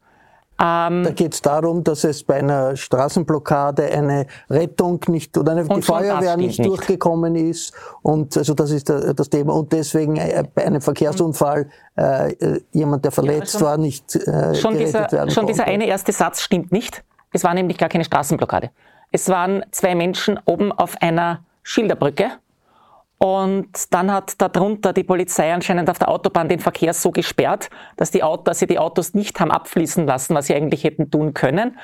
[0.61, 5.65] Ähm, da geht es darum, dass es bei einer Straßenblockade eine Rettung nicht oder eine,
[5.65, 7.73] die Feuerwehr nicht, nicht, durchgekommen ist.
[8.03, 9.55] Und also das ist das Thema.
[9.55, 12.35] Und deswegen äh, bei einem Verkehrsunfall äh,
[12.73, 16.11] jemand, der verletzt ja, schon, war, nicht äh, schon dieser, werden Schon dieser eine erste
[16.11, 17.05] Satz stimmt nicht.
[17.33, 18.71] Es war nämlich gar keine Straßenblockade.
[19.13, 22.33] Es waren zwei Menschen oben auf einer Schilderbrücke
[23.19, 28.13] und dann hat darunter die Polizei anscheinend auf der Autobahn den Verkehr so gesperrt, dass,
[28.13, 31.35] die Autos, dass sie die Autos nicht haben abfließen lassen, was sie eigentlich hätten tun
[31.35, 31.77] können.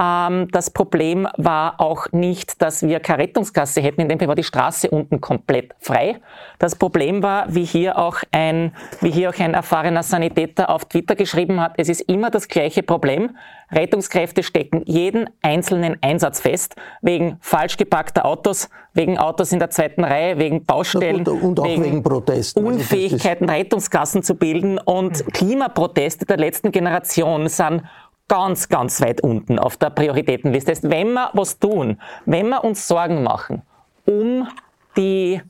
[0.00, 4.00] Ähm, das Problem war auch nicht, dass wir keine Rettungsgasse hätten.
[4.00, 6.20] In dem Fall war die Straße unten komplett frei.
[6.58, 11.14] Das Problem war, wie hier auch ein, wie hier auch ein erfahrener Sanitäter auf Twitter
[11.14, 13.36] geschrieben hat, es ist immer das gleiche Problem.
[13.70, 20.04] Rettungskräfte stecken jeden einzelnen Einsatz fest, wegen falsch geparkter Autos, wegen Autos in der zweiten
[20.04, 22.60] Reihe, wegen Baustellen, und, auch wegen, wegen Protesten.
[22.60, 27.82] Also Unfähigkeiten, Rettungsgassen zu bilden und Klimaproteste der letzten Generation sind
[28.28, 30.70] ganz, ganz weit unten auf der Prioritätenliste.
[30.70, 33.62] Heißt, wenn wir was tun, wenn wir uns Sorgen machen
[34.06, 34.48] um
[34.96, 35.40] die,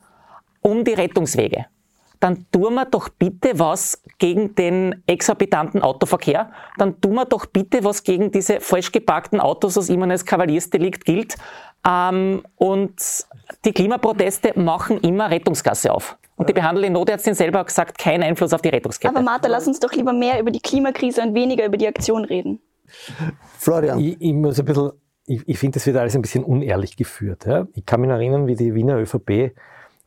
[0.60, 1.66] um die Rettungswege,
[2.20, 7.84] dann tun wir doch bitte was gegen den exorbitanten Autoverkehr, dann tun wir doch bitte
[7.84, 11.36] was gegen diese falsch geparkten Autos, was immer als Kavaliersdelikt gilt.
[11.86, 13.26] Ähm, und
[13.66, 16.16] die Klimaproteste machen immer Rettungsgasse auf.
[16.36, 19.14] Und die behandelte Notärztin selber hat gesagt, kein Einfluss auf die Rettungskette.
[19.14, 22.24] Aber Martha, lass uns doch lieber mehr über die Klimakrise und weniger über die Aktion
[22.24, 22.60] reden.
[23.58, 23.98] Florian.
[23.98, 24.92] Ich, ich muss ein bisschen,
[25.26, 27.46] ich, ich finde, das wird alles ein bisschen unehrlich geführt.
[27.46, 27.66] Ja?
[27.74, 29.54] Ich kann mich erinnern, wie die Wiener ÖVP,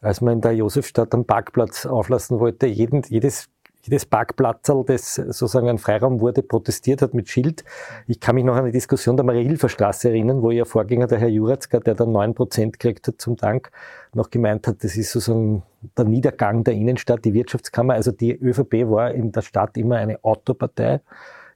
[0.01, 3.49] als man in der Josefstadt am Parkplatz auflassen wollte, jeden, jedes
[3.87, 7.63] jedes Parkplatzerl, das sozusagen ein Freiraum wurde, protestiert hat mit Schild.
[8.05, 11.29] Ich kann mich noch an die Diskussion der Marie-Hilfer-Straße erinnern, wo ihr Vorgänger, der Herr
[11.29, 13.71] Juratzka, der dann neun Prozent gekriegt hat zum Dank,
[14.13, 15.63] noch gemeint hat, das ist sozusagen
[15.97, 17.93] der Niedergang der Innenstadt, die Wirtschaftskammer.
[17.93, 21.01] Also die ÖVP war in der Stadt immer eine Autopartei,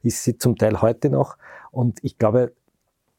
[0.02, 1.36] ist sie zum Teil heute noch.
[1.70, 2.52] Und ich glaube,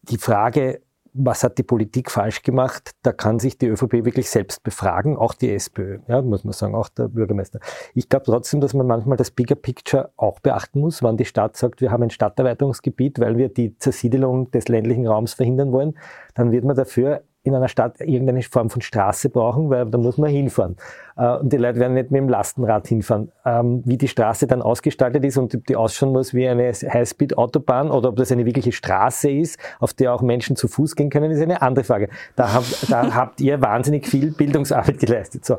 [0.03, 0.81] die Frage,
[1.13, 2.91] was hat die Politik falsch gemacht?
[3.03, 6.75] Da kann sich die ÖVP wirklich selbst befragen, auch die SPÖ, ja, muss man sagen,
[6.75, 7.59] auch der Bürgermeister.
[7.93, 11.55] Ich glaube trotzdem, dass man manchmal das Bigger Picture auch beachten muss, wann die Stadt
[11.55, 15.97] sagt, wir haben ein Stadterweiterungsgebiet, weil wir die Zersiedelung des ländlichen Raums verhindern wollen,
[16.33, 20.17] dann wird man dafür in einer Stadt irgendeine Form von Straße brauchen, weil da muss
[20.17, 20.77] man hinfahren.
[21.17, 23.31] Äh, und die Leute werden nicht mit dem Lastenrad hinfahren.
[23.45, 27.91] Ähm, wie die Straße dann ausgestaltet ist und ob die ausschauen muss wie eine Highspeed-Autobahn
[27.91, 31.31] oder ob das eine wirkliche Straße ist, auf der auch Menschen zu Fuß gehen können,
[31.31, 32.09] ist eine andere Frage.
[32.35, 35.45] Da, hab, da habt ihr wahnsinnig viel Bildungsarbeit geleistet.
[35.45, 35.57] So.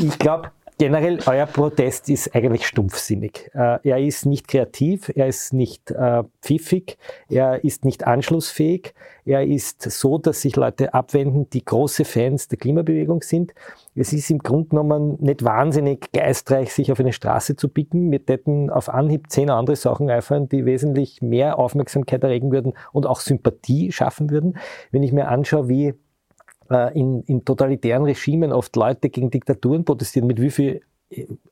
[0.00, 3.50] Ich glaube, generell, euer Protest ist eigentlich stumpfsinnig.
[3.52, 6.96] Äh, er ist nicht kreativ, er ist nicht äh, pfiffig,
[7.28, 8.94] er ist nicht anschlussfähig,
[9.26, 13.52] er ist so, dass sich Leute abwenden, die große Fans der Klimabewegung sind.
[13.94, 18.08] es ist im Grunde genommen nicht wahnsinnig geistreich, sich auf eine Straße zu picken.
[18.08, 23.04] Mir hätten auf Anhieb zehn andere Sachen einfallen, die wesentlich mehr Aufmerksamkeit erregen würden und
[23.04, 24.56] auch Sympathie schaffen würden.
[24.92, 25.94] Wenn ich mir anschaue, wie
[26.70, 30.82] in, in totalitären Regimen oft Leute gegen Diktaturen protestieren, mit wie viel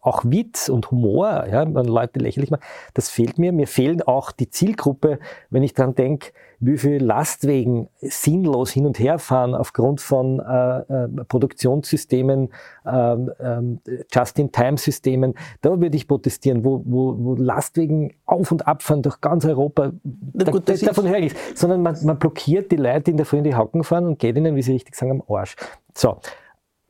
[0.01, 2.63] auch Witz und Humor, ja, man Leute lächerlich macht,
[2.95, 3.53] das fehlt mir.
[3.53, 5.19] Mir fehlt auch die Zielgruppe,
[5.51, 10.79] wenn ich dran denke, wie viel Lastwegen sinnlos hin und her fahren aufgrund von äh,
[10.79, 12.51] äh, Produktionssystemen,
[12.87, 13.81] ähm, ähm,
[14.13, 15.35] Just-in-Time-Systemen.
[15.61, 19.93] Da würde ich protestieren, wo, wo, wo Lastwegen auf und ab fahren durch ganz Europa.
[20.03, 23.27] Da, gut, das davon höre ich Sondern man, man blockiert die Leute, die in der
[23.27, 25.57] Früh in die Hacken fahren und geht ihnen, wie sie richtig sagen, am Arsch.
[25.95, 26.19] So.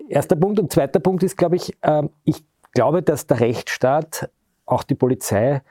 [0.08, 0.58] Erster Punkt.
[0.58, 2.42] Und zweiter Punkt ist, glaube ich, äh, ich
[2.78, 4.30] glaube, dass der Rechtsstaat,
[4.64, 5.62] auch die Polizei,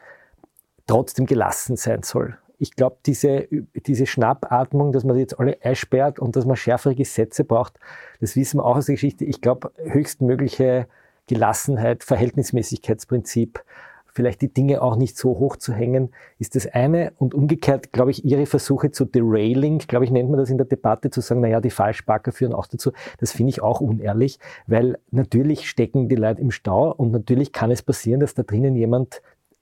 [0.87, 2.37] trotzdem gelassen sein soll.
[2.59, 7.45] Ich glaube, diese, diese Schnappatmung, dass man jetzt alle einsperrt und dass man schärfere Gesetze
[7.45, 7.79] braucht,
[8.19, 9.23] das wissen wir auch aus der Geschichte.
[9.23, 10.87] Ich glaube, höchstmögliche
[11.27, 13.63] Gelassenheit, Verhältnismäßigkeitsprinzip,
[14.17, 17.13] vielleicht die Dinge auch nicht so hoch zu hängen, ist das eine.
[17.19, 20.65] Und umgekehrt, glaube ich, ihre Versuche zu derailing, glaube ich, nennt man das in der
[20.65, 24.97] Debatte, zu sagen, naja, die Falschparker führen auch dazu, das finde ich auch unehrlich, weil
[25.11, 29.21] natürlich stecken die Leute im Stau und natürlich kann es passieren, dass da drinnen jemand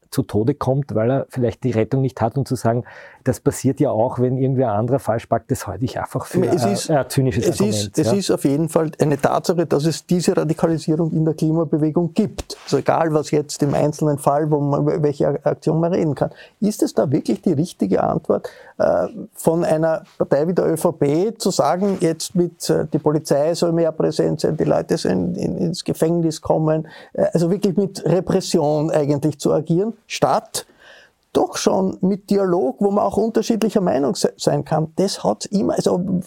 [0.10, 2.86] zu Tode kommt, weil er vielleicht die Rettung nicht hat und zu sagen,
[3.26, 6.64] das passiert ja auch, wenn irgendwer anderer falsch packt, das halte ich einfach für es
[6.64, 7.98] ist, ein, ein zynisches es Argument.
[7.98, 12.14] Ist, es ist auf jeden Fall eine Tatsache, dass es diese Radikalisierung in der Klimabewegung
[12.14, 12.56] gibt.
[12.66, 16.30] Also egal, was jetzt im einzelnen Fall, wo man, welche Aktion man reden kann.
[16.60, 21.50] Ist es da wirklich die richtige Antwort äh, von einer Partei wie der ÖVP zu
[21.50, 25.84] sagen, jetzt mit äh, die Polizei soll mehr präsent sein, die Leute sollen in, ins
[25.84, 30.68] Gefängnis kommen, äh, also wirklich mit Repression eigentlich zu agieren, statt
[31.36, 34.94] doch schon mit Dialog, wo man auch unterschiedlicher Meinung sein kann.
[34.96, 36.22] Das hat immer, also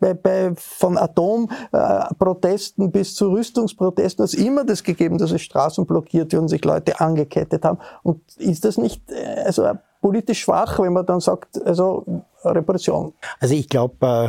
[0.00, 5.86] bei, bei, von Atomprotesten bis zu Rüstungsprotesten hat es immer das gegeben, dass es Straßen
[5.86, 7.78] blockiert und sich Leute angekettet haben.
[8.02, 9.68] Und ist das nicht äh, also
[10.00, 13.12] politisch schwach, wenn man dann sagt, also Repression?
[13.40, 14.28] Also ich glaube, äh,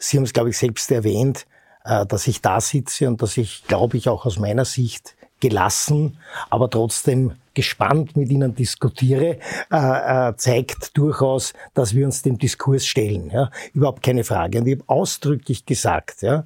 [0.00, 1.46] Sie haben es, glaube ich, selbst erwähnt,
[1.84, 6.18] äh, dass ich da sitze und dass ich, glaube ich, auch aus meiner Sicht gelassen,
[6.50, 9.38] aber trotzdem gespannt mit Ihnen diskutiere,
[9.72, 13.30] äh, äh, zeigt durchaus, dass wir uns dem Diskurs stellen.
[13.30, 13.50] Ja?
[13.72, 14.60] Überhaupt keine Frage.
[14.60, 16.44] Und ich habe ausdrücklich gesagt, ja,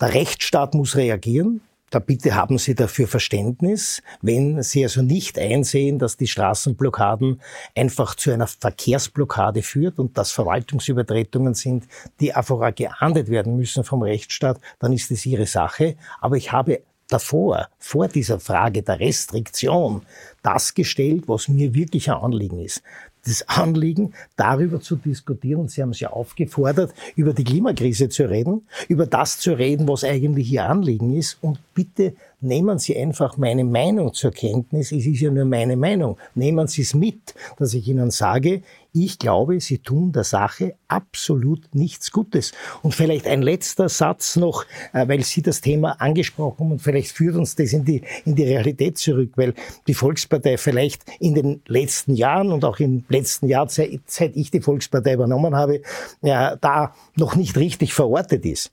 [0.00, 1.62] der Rechtsstaat muss reagieren.
[1.90, 7.40] Da bitte haben Sie dafür Verständnis, wenn Sie also nicht einsehen, dass die Straßenblockaden
[7.76, 11.86] einfach zu einer Verkehrsblockade führt und dass Verwaltungsübertretungen sind,
[12.20, 15.96] die einfach geahndet werden müssen vom Rechtsstaat, dann ist es Ihre Sache.
[16.20, 20.02] Aber ich habe davor, vor dieser Frage der Restriktion,
[20.42, 22.82] das gestellt, was mir wirklich ein Anliegen ist.
[23.26, 28.68] Das Anliegen, darüber zu diskutieren, Sie haben es ja aufgefordert, über die Klimakrise zu reden,
[28.86, 31.38] über das zu reden, was eigentlich Ihr Anliegen ist.
[31.40, 34.92] Und bitte nehmen Sie einfach meine Meinung zur Kenntnis.
[34.92, 36.18] Es ist ja nur meine Meinung.
[36.36, 38.62] Nehmen Sie es mit, dass ich Ihnen sage,
[39.04, 42.52] ich glaube, Sie tun der Sache absolut nichts Gutes.
[42.82, 47.12] Und vielleicht ein letzter Satz noch, äh, weil Sie das Thema angesprochen haben und vielleicht
[47.12, 49.54] führt uns das in die, in die Realität zurück, weil
[49.86, 54.00] die Volkspartei vielleicht in den letzten Jahren und auch im letzten Jahr, seit,
[54.34, 55.82] ich die Volkspartei übernommen habe,
[56.22, 58.72] ja, da noch nicht richtig verortet ist.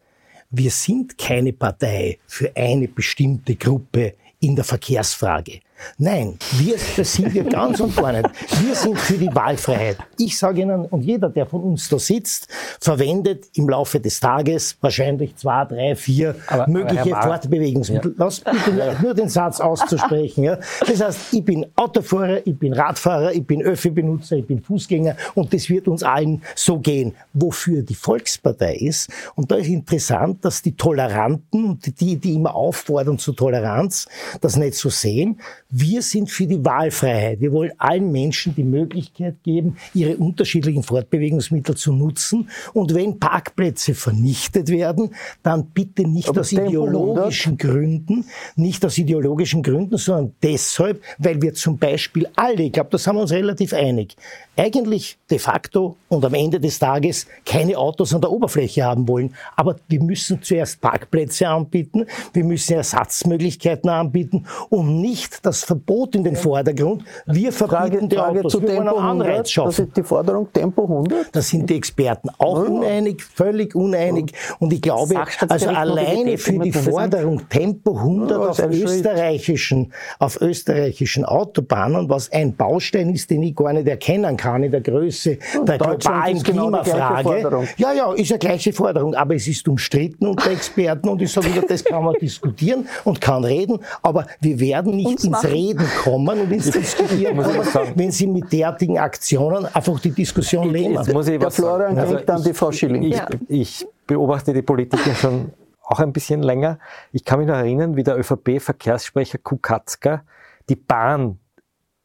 [0.49, 5.61] Wir sind keine Partei für eine bestimmte Gruppe in der Verkehrsfrage.
[5.97, 8.29] Nein, wir, das sind wir ganz und gar nicht.
[8.61, 9.97] Wir sind für die Wahlfreiheit.
[10.17, 12.47] Ich sage Ihnen, und jeder, der von uns da sitzt,
[12.79, 18.11] verwendet im Laufe des Tages wahrscheinlich zwei, drei, vier aber, mögliche aber Fortbewegungsmittel.
[18.17, 18.25] Ja.
[18.25, 20.43] Lass bitte nur den Satz auszusprechen.
[20.43, 20.57] Ja.
[20.79, 25.53] Das heißt, ich bin Autofahrer, ich bin Radfahrer, ich bin Öffi-Benutzer, ich bin Fußgänger und
[25.53, 27.15] das wird uns allen so gehen.
[27.33, 32.55] Wofür die Volkspartei ist, und da ist interessant, dass die Toleranten und die, die immer
[32.55, 34.07] auffordern zur Toleranz,
[34.41, 35.39] das nicht so sehen,
[35.75, 37.41] wir sind für die Wahlfreiheit.
[37.41, 42.47] Wir wollen allen Menschen die Möglichkeit geben, ihre unterschiedlichen Fortbewegungsmittel zu nutzen.
[42.73, 49.63] Und wenn Parkplätze vernichtet werden, dann bitte nicht Aber aus ideologischen Gründen, nicht aus ideologischen
[49.63, 53.73] Gründen, sondern deshalb, weil wir zum Beispiel alle, ich glaube, da sind wir uns relativ
[53.73, 54.15] einig,
[54.55, 59.33] eigentlich de facto und am Ende des Tages keine Autos an der Oberfläche haben wollen.
[59.55, 66.23] Aber wir müssen zuerst Parkplätze anbieten, wir müssen Ersatzmöglichkeiten anbieten und nicht das Verbot in
[66.23, 67.03] den Vordergrund.
[67.25, 68.51] Wir verbieten die Frage Autos.
[68.51, 69.27] zu wir wollen Tempo einen 100.
[69.27, 69.87] Anreiz Das schaffen.
[69.87, 71.27] ist die Forderung Tempo 100.
[71.31, 74.33] Da sind die Experten auch uneinig, völlig uneinig.
[74.59, 75.15] Und ich glaube,
[75.47, 76.71] also alleine für die.
[76.73, 83.55] Forderung Tempo 100 Ja, auf österreichischen, auf österreichischen Autobahnen, was ein Baustein ist, den ich
[83.55, 87.41] gar nicht erkennen kann in der Größe der globalen ist genau die gleiche Klimafrage.
[87.41, 87.67] Forderung.
[87.77, 91.47] Ja, ja, ist eine gleiche Forderung, aber es ist umstritten unter Experten und ich sage
[91.53, 95.53] wieder, das kann man diskutieren und kann reden, aber wir werden nicht Uns ins.
[95.53, 100.69] Reden kommen und ins Diskutieren ich kommen, wenn Sie mit derartigen Aktionen einfach die Diskussion
[100.71, 100.95] lähmen.
[100.95, 101.67] Jetzt muss ich Der was sagen.
[101.67, 103.03] Florian Also denkt an ich- die Frau Schilling.
[103.03, 103.27] Ich, Ja.
[103.47, 105.51] ich beobachte die Politiker schon
[105.85, 106.79] auch ein bisschen länger.
[107.11, 110.23] Ich kann mich noch erinnern, wie der ÖVP-Verkehrssprecher Kukatzka
[110.69, 111.39] die Bahn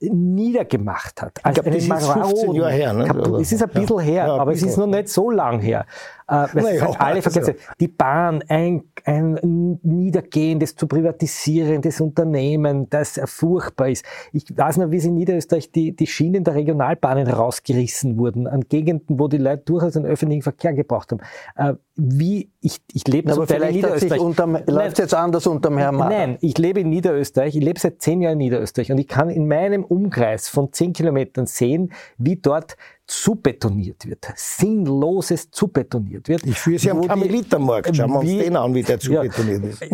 [0.00, 1.44] niedergemacht hat.
[1.44, 3.38] Als glaub, das einen ist 15 maroden Jahre her, ne?
[3.40, 4.02] Es ist ein bisschen Ja.
[4.02, 4.90] her, Ja, ein aber es ist bisschen.
[4.90, 5.86] noch nicht so lang her.
[6.28, 14.04] Äh, alle also- Verkehrs die Bahn, ein, ein Niedergehendes zu privatisierendes Unternehmen, das furchtbar ist.
[14.32, 18.62] Ich weiß noch, wie es in Niederösterreich die, die Schienen der Regionalbahnen rausgerissen wurden, an
[18.68, 21.20] Gegenden, wo die Leute durchaus den öffentlichen Verkehr gebraucht haben.
[21.56, 24.66] Äh, wie, ich, ich lebe zum Teil in vielleicht sich Niederösterreich.
[24.68, 26.16] läuft jetzt anders unterm Herrn Mader.
[26.16, 29.30] Nein, ich lebe in Niederösterreich, ich lebe seit zehn Jahren in Niederösterreich und ich kann
[29.30, 32.76] in meinem Umkreis von zehn Kilometern sehen, wie dort
[33.08, 36.44] zubetoniert wird, sinnloses zubetoniert wird.
[36.46, 37.96] Ich führe Sie am Karmelitermarkt.
[37.96, 39.22] Schauen wir uns wie- den an, wie der zu Ja.
[39.22, 39.82] betoniert ist.
[39.82, 39.90] äh,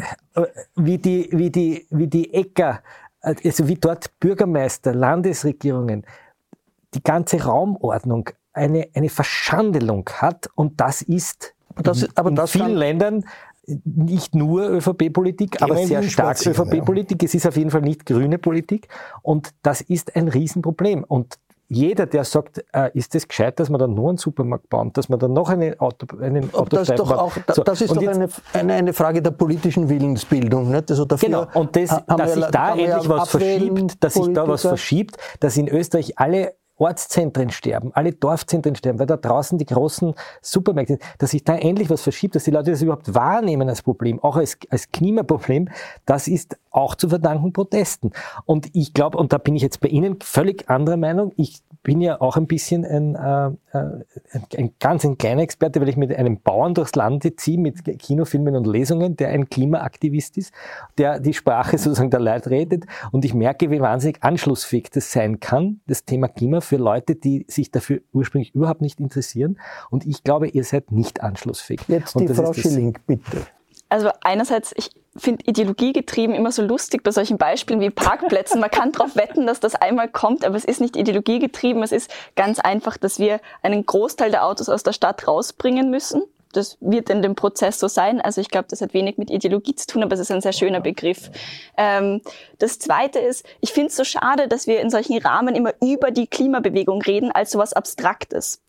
[0.75, 2.83] wie die, wie die, wie die Äcker,
[3.23, 6.05] äh, also wie dort Bürgermeister, Landesregierungen,
[6.93, 12.51] die ganze Raumordnung eine, eine Verschandelung hat und das ist das- in, aber in das
[12.51, 13.25] vielen Ländern
[13.85, 17.23] nicht nur ÖVP-Politik, aber sehr stark ÖVP-Politik.
[17.23, 18.89] Es ist auf jeden Fall nicht grüne Politik
[19.23, 21.03] und das ist ein Riesenproblem.
[21.03, 21.39] Und
[21.69, 25.09] jeder, der sagt, äh, ist es gescheit, dass man dann noch einen Supermarkt bauen, dass
[25.09, 27.19] man dann noch eine Auto, einen Aber das doch baut.
[27.19, 30.71] auch, So, das ist doch jetzt- eine, eine, eine Frage der politischen Willensbildung.
[30.71, 30.91] Nicht?
[30.91, 34.63] Also dafür Genau, und das, dass sich da endlich was verschiebt, dass sich da was
[34.63, 40.13] verschiebt, dass in Österreich alle Ortszentren sterben, alle Dorfzentren sterben, weil da draußen die großen
[40.43, 43.81] Supermärkte sind, dass sich da endlich was verschiebt, dass die Leute das überhaupt wahrnehmen als
[43.83, 45.69] Problem, auch als, als Klimaproblem,
[46.05, 48.11] das ist auch zu verdanken Protesten.
[48.45, 52.01] Und ich glaube, und da bin ich jetzt bei Ihnen völlig anderer Meinung, ich bin
[52.01, 54.05] ja auch ein bisschen ein, äh, äh,
[54.57, 58.57] ein, ganz ein kleiner Experte, weil ich mit einem Bauern durchs Land ziehe, mit Kinofilmen
[58.57, 60.53] und Lesungen, der ein Klimaaktivist ist,
[60.99, 62.87] der die Sprache sozusagen der Leute redet.
[63.13, 67.45] Und ich merke, wie wahnsinnig anschlussfähig das sein kann, das Thema Klima, für Leute, die
[67.49, 69.59] sich dafür ursprünglich überhaupt nicht interessieren.
[69.91, 71.81] Und ich glaube, ihr seid nicht anschlussfähig.
[71.87, 73.47] Jetzt Und die Frau Schilling, bitte.
[73.95, 78.61] Also einerseits, ich finde ideologiegetrieben immer so lustig bei solchen Beispielen wie Parkplätzen.
[78.61, 81.81] Man kann darauf wetten, dass das einmal kommt, aber es ist nicht ideologiegetrieben.
[81.81, 86.25] Es ist ganz einfach, dass wir einen Großteil der Autos aus der Stadt rausbringen müssen.
[86.53, 88.21] Das wird in dem Prozess so sein.
[88.21, 90.53] Also ich glaube, das hat wenig mit Ideologie zu tun, aber es ist ein sehr
[90.53, 91.31] schöner Begriff.
[91.77, 92.21] Ähm,
[92.59, 96.11] das Zweite ist, ich finde es so schade, dass wir in solchen Rahmen immer über
[96.11, 98.61] die Klimabewegung reden als sowas Abstraktes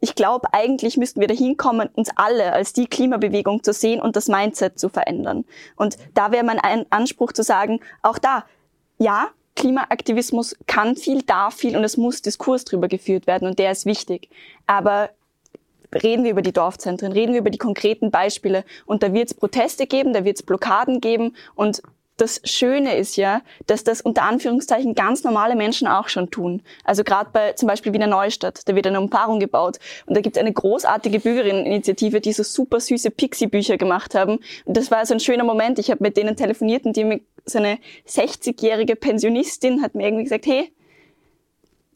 [0.00, 4.16] ich glaube, eigentlich müssten wir dahin kommen, uns alle als die Klimabewegung zu sehen und
[4.16, 5.44] das Mindset zu verändern.
[5.76, 8.44] Und da wäre mein ein Anspruch zu sagen, auch da,
[8.98, 13.72] ja, Klimaaktivismus kann viel, darf viel und es muss Diskurs drüber geführt werden und der
[13.72, 14.30] ist wichtig.
[14.66, 15.10] Aber
[15.92, 19.34] reden wir über die Dorfzentren, reden wir über die konkreten Beispiele und da wird es
[19.34, 21.82] Proteste geben, da wird es Blockaden geben und
[22.20, 26.62] das Schöne ist ja, dass das unter Anführungszeichen ganz normale Menschen auch schon tun.
[26.84, 30.36] Also gerade bei zum Beispiel Wiener Neustadt, da wird eine Umfahrung gebaut und da gibt
[30.36, 34.38] es eine großartige Bürgerinneninitiative, die so super süße Pixie-Bücher gemacht haben.
[34.64, 35.78] Und das war so ein schöner Moment.
[35.78, 40.24] Ich habe mit denen telefoniert und die mir so eine 60-jährige Pensionistin hat mir irgendwie
[40.24, 40.72] gesagt, hey,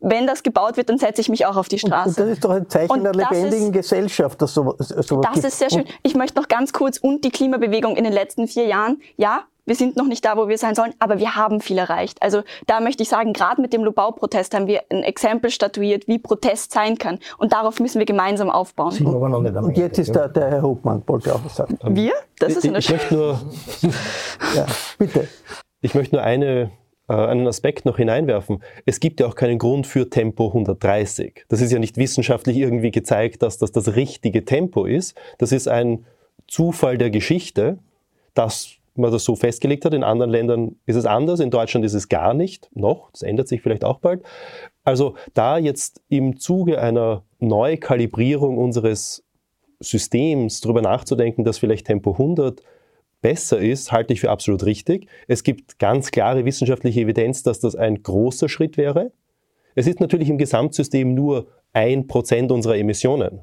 [0.01, 2.09] wenn das gebaut wird, dann setze ich mich auch auf die Straße.
[2.11, 5.07] Und das ist doch ein Zeichen Und der das lebendigen ist- Gesellschaft, dass sowas, sowas
[5.27, 5.47] Das gibt.
[5.47, 5.85] ist sehr schön.
[6.03, 9.01] Ich möchte noch ganz kurz und die Klimabewegung in den letzten vier Jahren.
[9.16, 12.23] Ja, wir sind noch nicht da, wo wir sein sollen, aber wir haben viel erreicht.
[12.23, 16.19] Also da möchte ich sagen, gerade mit dem Lobau-Protest haben wir ein Exempel statuiert, wie
[16.19, 17.19] Protest sein kann.
[17.39, 18.93] Und darauf müssen wir gemeinsam aufbauen.
[18.93, 20.29] Sind aber noch nicht am Und Ende, jetzt ist ja.
[20.29, 21.79] der, der Herr Hofmann, wollte auch was sagen.
[21.83, 22.12] Wir?
[22.39, 23.41] Das ist ich, eine ich möchte nur,
[24.55, 24.67] Ja,
[24.99, 25.29] bitte.
[25.81, 26.71] ich möchte nur eine,
[27.09, 28.62] äh, einen Aspekt noch hineinwerfen.
[28.85, 31.47] Es gibt ja auch keinen Grund für Tempo 130.
[31.49, 35.17] Das ist ja nicht wissenschaftlich irgendwie gezeigt, dass das das richtige Tempo ist.
[35.39, 36.05] Das ist ein
[36.47, 37.79] Zufall der Geschichte,
[38.35, 39.95] dass man das so festgelegt hat.
[39.95, 41.40] In anderen Ländern ist es anders.
[41.40, 43.11] In Deutschland ist es gar nicht noch.
[43.11, 44.22] Das ändert sich vielleicht auch bald.
[44.84, 49.24] Also da jetzt im Zuge einer Neukalibrierung unseres
[49.80, 52.62] Systems darüber nachzudenken, dass vielleicht Tempo 100
[53.20, 55.09] besser ist, halte ich für absolut richtig.
[55.28, 59.12] Es gibt ganz klare wissenschaftliche Evidenz, dass das ein großer Schritt wäre.
[59.74, 63.40] Es ist natürlich im Gesamtsystem nur ein Prozent unserer Emissionen.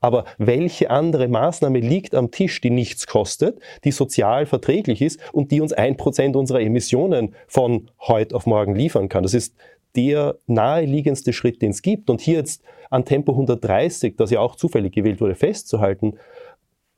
[0.00, 5.50] Aber welche andere Maßnahme liegt am Tisch, die nichts kostet, die sozial verträglich ist und
[5.50, 9.22] die uns ein Prozent unserer Emissionen von heute auf morgen liefern kann?
[9.22, 9.56] Das ist
[9.96, 12.10] der naheliegendste Schritt, den es gibt.
[12.10, 16.14] Und hier jetzt an Tempo 130, das ja auch zufällig gewählt wurde, festzuhalten,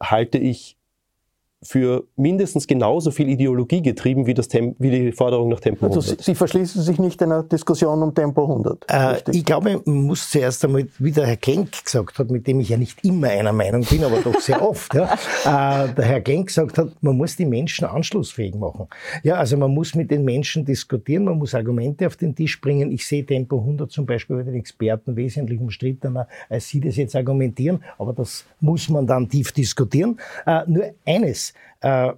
[0.03, 0.77] halte ich
[1.63, 6.11] für mindestens genauso viel Ideologie getrieben wie, das Tem wie die Forderung nach Tempo 100.
[6.11, 8.87] Also Sie verschließen sich nicht einer Diskussion um Tempo 100.
[8.89, 12.61] Äh, ich glaube, man muss zuerst einmal, wie der Herr Genk gesagt hat, mit dem
[12.61, 15.05] ich ja nicht immer einer Meinung bin, aber doch sehr oft, ja,
[15.45, 18.87] äh, der Herr Genk gesagt hat, man muss die Menschen anschlussfähig machen.
[19.23, 22.91] Ja, also man muss mit den Menschen diskutieren, man muss Argumente auf den Tisch bringen.
[22.91, 27.15] Ich sehe Tempo 100 zum Beispiel bei den Experten wesentlich umstrittener, als Sie das jetzt
[27.15, 30.19] argumentieren, aber das muss man dann tief diskutieren.
[30.47, 31.50] Äh, nur eines,
[31.81, 32.13] äh,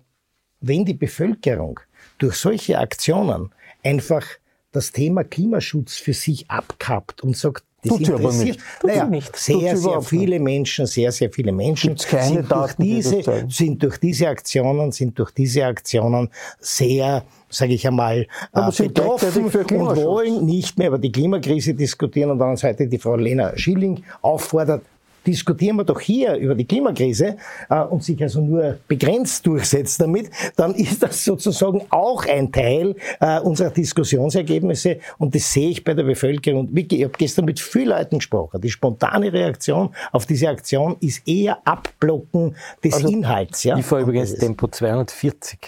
[0.60, 1.80] wenn die Bevölkerung
[2.18, 3.50] durch solche Aktionen
[3.82, 4.24] einfach
[4.70, 8.60] das Thema Klimaschutz für sich abkappt und sagt, das Tut sie aber nicht.
[8.80, 9.36] Tut naja, nicht.
[9.36, 14.92] Sehr, sehr viele viele sehr, sehr viele Menschen sind, durch diese, sind durch diese Aktionen,
[14.92, 16.30] sind durch diese Aktionen
[16.60, 22.38] sehr, sage ich einmal, äh, betroffen und wollen nicht mehr über die Klimakrise diskutieren und
[22.38, 24.84] dann Seite die Frau Lena Schilling auffordert,
[25.26, 27.36] diskutieren wir doch hier über die Klimakrise
[27.70, 32.94] äh, und sich also nur begrenzt durchsetzt damit, dann ist das sozusagen auch ein Teil
[33.20, 36.68] äh, unserer Diskussionsergebnisse und das sehe ich bei der Bevölkerung.
[36.74, 38.60] Ich habe gestern mit vielen Leuten gesprochen.
[38.60, 43.64] Die spontane Reaktion auf diese Aktion ist eher Abblocken des also, Inhalts.
[43.64, 43.76] Ja?
[43.76, 45.58] Ich fahre übrigens Tempo 240.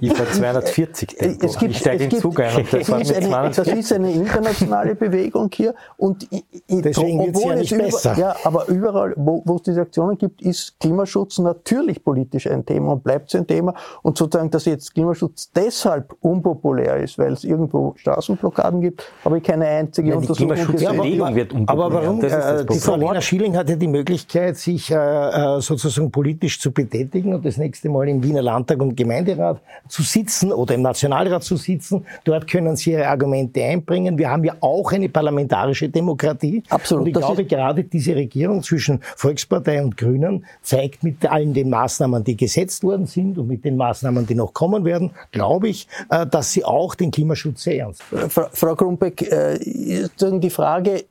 [0.00, 1.46] ich fahre 240 Tempo.
[1.46, 3.64] Es gibt, ich steige in den Zug ein und fahre mit 240.
[3.64, 6.26] Das ist eine internationale Bewegung hier und
[6.68, 8.18] Deswegen wird es ja nicht besser.
[8.18, 12.92] Ja, aber überall, wo, wo es diese Aktionen gibt, ist Klimaschutz natürlich politisch ein Thema
[12.92, 13.74] und bleibt es ein Thema.
[14.02, 19.44] Und sozusagen, dass jetzt Klimaschutz deshalb unpopulär ist, weil es irgendwo Straßenblockaden gibt, habe ich
[19.44, 21.86] keine einzige Nein, Untersuchung Klimaschutzbewegung ja, wird unpopulär.
[21.86, 22.24] Aber warum?
[22.24, 27.34] Äh, die Frau Lena Schilling hatte die Möglichkeit, sich äh, äh, sozusagen politisch zu betätigen
[27.34, 31.56] und das nächste Mal im Wiener Landtag und Gemeinderat zu sitzen oder im Nationalrat zu
[31.56, 32.04] sitzen.
[32.24, 34.18] Dort können sie ihre Argumente einbringen.
[34.18, 36.62] Wir haben ja auch eine parlamentarische Demokratie.
[36.68, 37.02] Absolut.
[37.02, 41.52] Und ich das glaube, gerade diese Regierung Regierung zwischen Volkspartei und Grünen zeigt mit allen
[41.54, 45.68] den Maßnahmen, die gesetzt worden sind und mit den Maßnahmen, die noch kommen werden, glaube
[45.68, 48.30] ich, äh, dass sie auch den Klimaschutz sehr ernst nehmen.
[48.30, 51.04] Frau Krumbeck, äh, die Frage,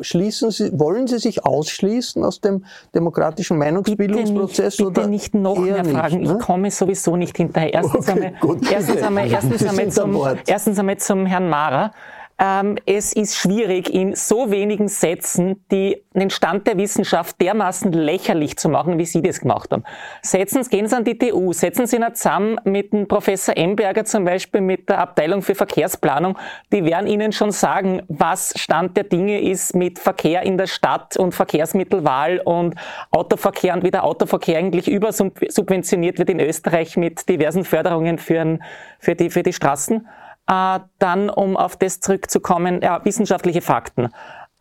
[0.00, 2.64] Schließen Sie, wollen Sie sich ausschließen aus dem
[2.96, 4.76] demokratischen Meinungsbildungsprozess?
[4.76, 6.18] Bitte nicht, bitte nicht noch mehr Fragen.
[6.18, 6.38] Nicht, ne?
[6.40, 7.72] Ich komme sowieso nicht hinterher.
[7.74, 11.92] Erstens, okay, einmal, erstens, einmal, erstens, einmal zum, erstens einmal zum Herrn Mara.
[12.38, 18.58] Ähm, es ist schwierig, in so wenigen Sätzen die, den Stand der Wissenschaft dermaßen lächerlich
[18.58, 19.84] zu machen, wie Sie das gemacht haben.
[20.20, 24.04] Setzen Sie, gehen Sie an die TU, setzen Sie ihn zusammen mit dem Professor Emberger
[24.04, 26.36] zum Beispiel mit der Abteilung für Verkehrsplanung.
[26.72, 31.16] Die werden Ihnen schon sagen, was Stand der Dinge ist mit Verkehr in der Stadt
[31.16, 32.74] und Verkehrsmittelwahl und
[33.12, 38.58] Autoverkehr und wie der Autoverkehr eigentlich übersubventioniert wird in Österreich mit diversen Förderungen für,
[38.98, 40.06] für, die, für die Straßen.
[40.48, 44.10] Äh, dann, um auf das zurückzukommen, ja, wissenschaftliche Fakten.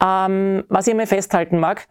[0.03, 1.87] Ähm, was ich mir festhalten mag,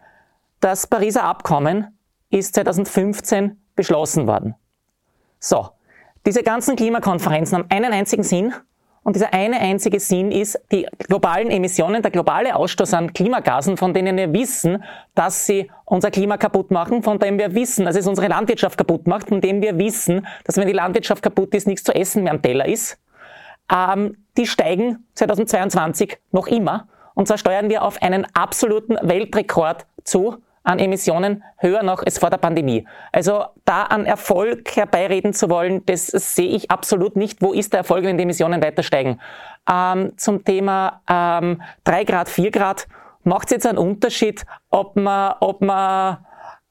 [0.59, 1.97] das Pariser Abkommen
[2.29, 4.55] ist 2015 beschlossen worden.
[5.39, 5.69] So,
[6.25, 8.53] diese ganzen Klimakonferenzen haben einen einzigen Sinn
[9.03, 13.93] und dieser eine einzige Sinn ist, die globalen Emissionen, der globale Ausstoß an Klimagasen, von
[13.93, 14.83] denen wir wissen,
[15.13, 19.07] dass sie unser Klima kaputt machen, von dem wir wissen, dass es unsere Landwirtschaft kaputt
[19.07, 22.33] macht, von dem wir wissen, dass wenn die Landwirtschaft kaputt ist, nichts zu essen mehr
[22.33, 22.97] am Teller ist,
[23.71, 26.87] ähm, die steigen 2022 noch immer.
[27.13, 32.31] Und zwar steuern wir auf einen absoluten Weltrekord zu an Emissionen, höher noch als vor
[32.31, 32.87] der Pandemie.
[33.11, 37.41] Also da an Erfolg herbeireden zu wollen, das sehe ich absolut nicht.
[37.41, 39.21] Wo ist der Erfolg, wenn die Emissionen weiter steigen?
[39.71, 42.87] Ähm, zum Thema ähm, 3 Grad, 4 Grad,
[43.23, 46.17] macht es jetzt einen Unterschied, ob man, ob man,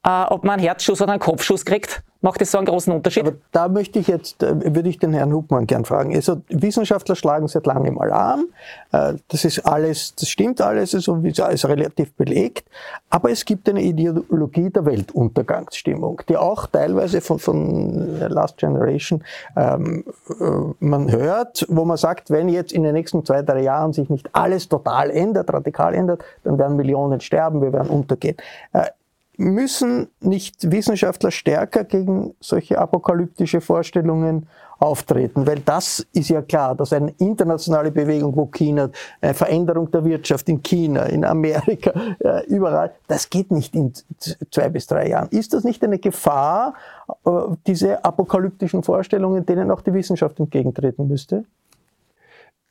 [0.04, 2.02] äh, ob man einen Herzschuss oder einen Kopfschuss kriegt?
[2.24, 3.26] Macht das so einen großen Unterschied?
[3.26, 6.14] Aber da möchte ich jetzt, äh, würde ich den Herrn Hubmann gern fragen.
[6.14, 8.46] Also Wissenschaftler schlagen seit langem Alarm.
[8.92, 12.66] Äh, das ist alles, das stimmt alles, also ist relativ belegt.
[13.10, 19.22] Aber es gibt eine Ideologie der Weltuntergangsstimmung, die auch teilweise von, von Last Generation
[19.54, 20.04] ähm,
[20.40, 20.44] äh,
[20.80, 24.30] man hört, wo man sagt, wenn jetzt in den nächsten zwei, drei Jahren sich nicht
[24.32, 28.38] alles total ändert, radikal ändert, dann werden Millionen sterben, wir werden untergehen
[29.36, 34.46] müssen nicht Wissenschaftler stärker gegen solche apokalyptische Vorstellungen
[34.78, 35.46] auftreten?
[35.46, 40.48] Weil das ist ja klar, dass eine internationale Bewegung, wo China, eine Veränderung der Wirtschaft
[40.48, 43.92] in China, in Amerika, äh, überall, das geht nicht in
[44.50, 45.28] zwei bis drei Jahren.
[45.30, 46.74] Ist das nicht eine Gefahr,
[47.24, 47.30] äh,
[47.66, 51.44] diese apokalyptischen Vorstellungen, denen auch die Wissenschaft entgegentreten müsste?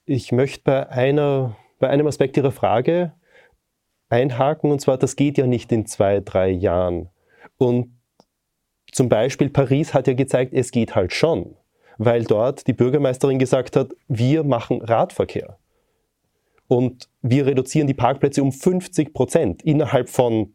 [0.05, 3.13] Ich möchte bei einer, bei einem Aspekt Ihrer Frage
[4.13, 7.09] einhaken, und zwar, das geht ja nicht in zwei, drei Jahren.
[7.57, 7.97] Und
[8.91, 11.55] zum Beispiel Paris hat ja gezeigt, es geht halt schon,
[11.97, 15.57] weil dort die Bürgermeisterin gesagt hat, wir machen Radverkehr.
[16.67, 20.53] Und wir reduzieren die Parkplätze um 50 Prozent innerhalb von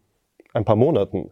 [0.54, 1.30] ein paar Monaten.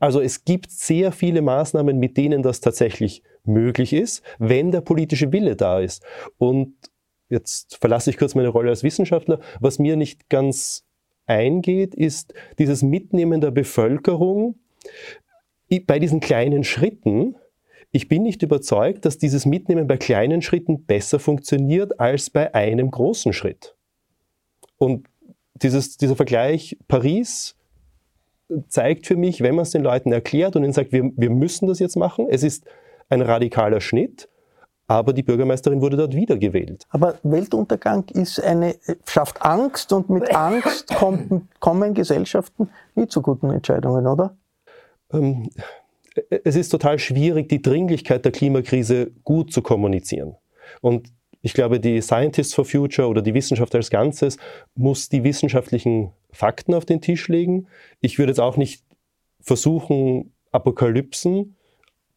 [0.00, 5.30] Also es gibt sehr viele Maßnahmen, mit denen das tatsächlich möglich ist, wenn der politische
[5.32, 6.04] Wille da ist.
[6.38, 6.74] Und
[7.28, 9.40] jetzt verlasse ich kurz meine Rolle als Wissenschaftler.
[9.60, 10.85] Was mir nicht ganz
[11.26, 14.56] eingeht, ist dieses Mitnehmen der Bevölkerung
[15.86, 17.36] bei diesen kleinen Schritten.
[17.90, 22.90] Ich bin nicht überzeugt, dass dieses Mitnehmen bei kleinen Schritten besser funktioniert als bei einem
[22.90, 23.74] großen Schritt.
[24.78, 25.08] Und
[25.54, 27.56] dieses, dieser Vergleich Paris
[28.68, 31.66] zeigt für mich, wenn man es den Leuten erklärt und ihnen sagt, wir, wir müssen
[31.66, 32.64] das jetzt machen, es ist
[33.08, 34.28] ein radikaler Schnitt,
[34.88, 36.86] aber die Bürgermeisterin wurde dort wiedergewählt.
[36.90, 38.76] Aber Weltuntergang ist eine,
[39.06, 44.36] schafft Angst und mit Angst kommen, kommen Gesellschaften nie zu guten Entscheidungen, oder?
[45.12, 45.50] Ähm,
[46.44, 50.36] es ist total schwierig, die Dringlichkeit der Klimakrise gut zu kommunizieren.
[50.80, 51.12] Und
[51.42, 54.36] ich glaube, die Scientists for Future oder die Wissenschaft als Ganzes
[54.74, 57.66] muss die wissenschaftlichen Fakten auf den Tisch legen.
[58.00, 58.82] Ich würde jetzt auch nicht
[59.40, 61.56] versuchen, Apokalypsen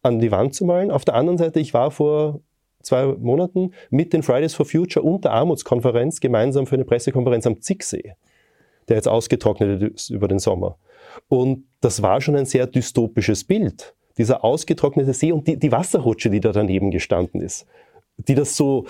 [0.02, 0.90] an die Wand zu malen.
[0.90, 2.40] Auf der anderen Seite, ich war vor
[2.82, 7.60] zwei Monaten mit den Fridays for Future und der Armutskonferenz gemeinsam für eine Pressekonferenz am
[7.60, 8.14] Zicksee,
[8.88, 10.76] der jetzt ausgetrocknet ist über den Sommer.
[11.28, 13.94] Und das war schon ein sehr dystopisches Bild.
[14.18, 17.66] Dieser ausgetrocknete See und die, die Wasserrutsche, die da daneben gestanden ist,
[18.16, 18.86] die das so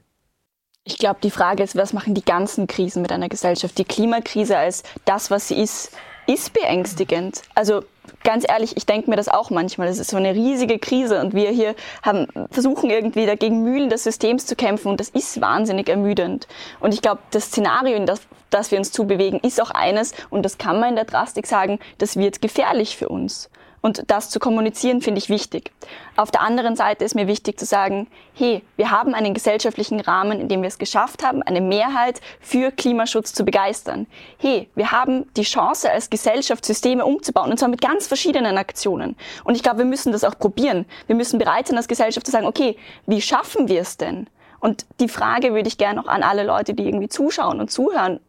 [0.83, 3.77] Ich glaube, die Frage ist, was machen die ganzen Krisen mit einer Gesellschaft?
[3.77, 5.91] Die Klimakrise als das, was sie ist,
[6.27, 7.41] ist beängstigend.
[7.55, 7.83] Also
[8.23, 9.87] ganz ehrlich, ich denke mir das auch manchmal.
[9.87, 14.03] Das ist so eine riesige Krise und wir hier haben, versuchen irgendwie dagegen Mühlen des
[14.03, 16.47] Systems zu kämpfen und das ist wahnsinnig ermüdend.
[16.79, 20.43] Und ich glaube, das Szenario, in das, das wir uns zubewegen, ist auch eines, und
[20.43, 23.49] das kann man in der Drastik sagen, das wird gefährlich für uns.
[23.81, 25.71] Und das zu kommunizieren finde ich wichtig.
[26.15, 30.39] Auf der anderen Seite ist mir wichtig zu sagen, hey, wir haben einen gesellschaftlichen Rahmen,
[30.39, 34.05] in dem wir es geschafft haben, eine Mehrheit für Klimaschutz zu begeistern.
[34.37, 39.15] Hey, wir haben die Chance als Gesellschaft Systeme umzubauen und zwar mit ganz verschiedenen Aktionen.
[39.43, 40.85] Und ich glaube, wir müssen das auch probieren.
[41.07, 42.77] Wir müssen bereit sein als Gesellschaft zu sagen, okay,
[43.07, 44.27] wie schaffen wir es denn?
[44.59, 48.19] Und die Frage würde ich gerne auch an alle Leute, die irgendwie zuschauen und zuhören,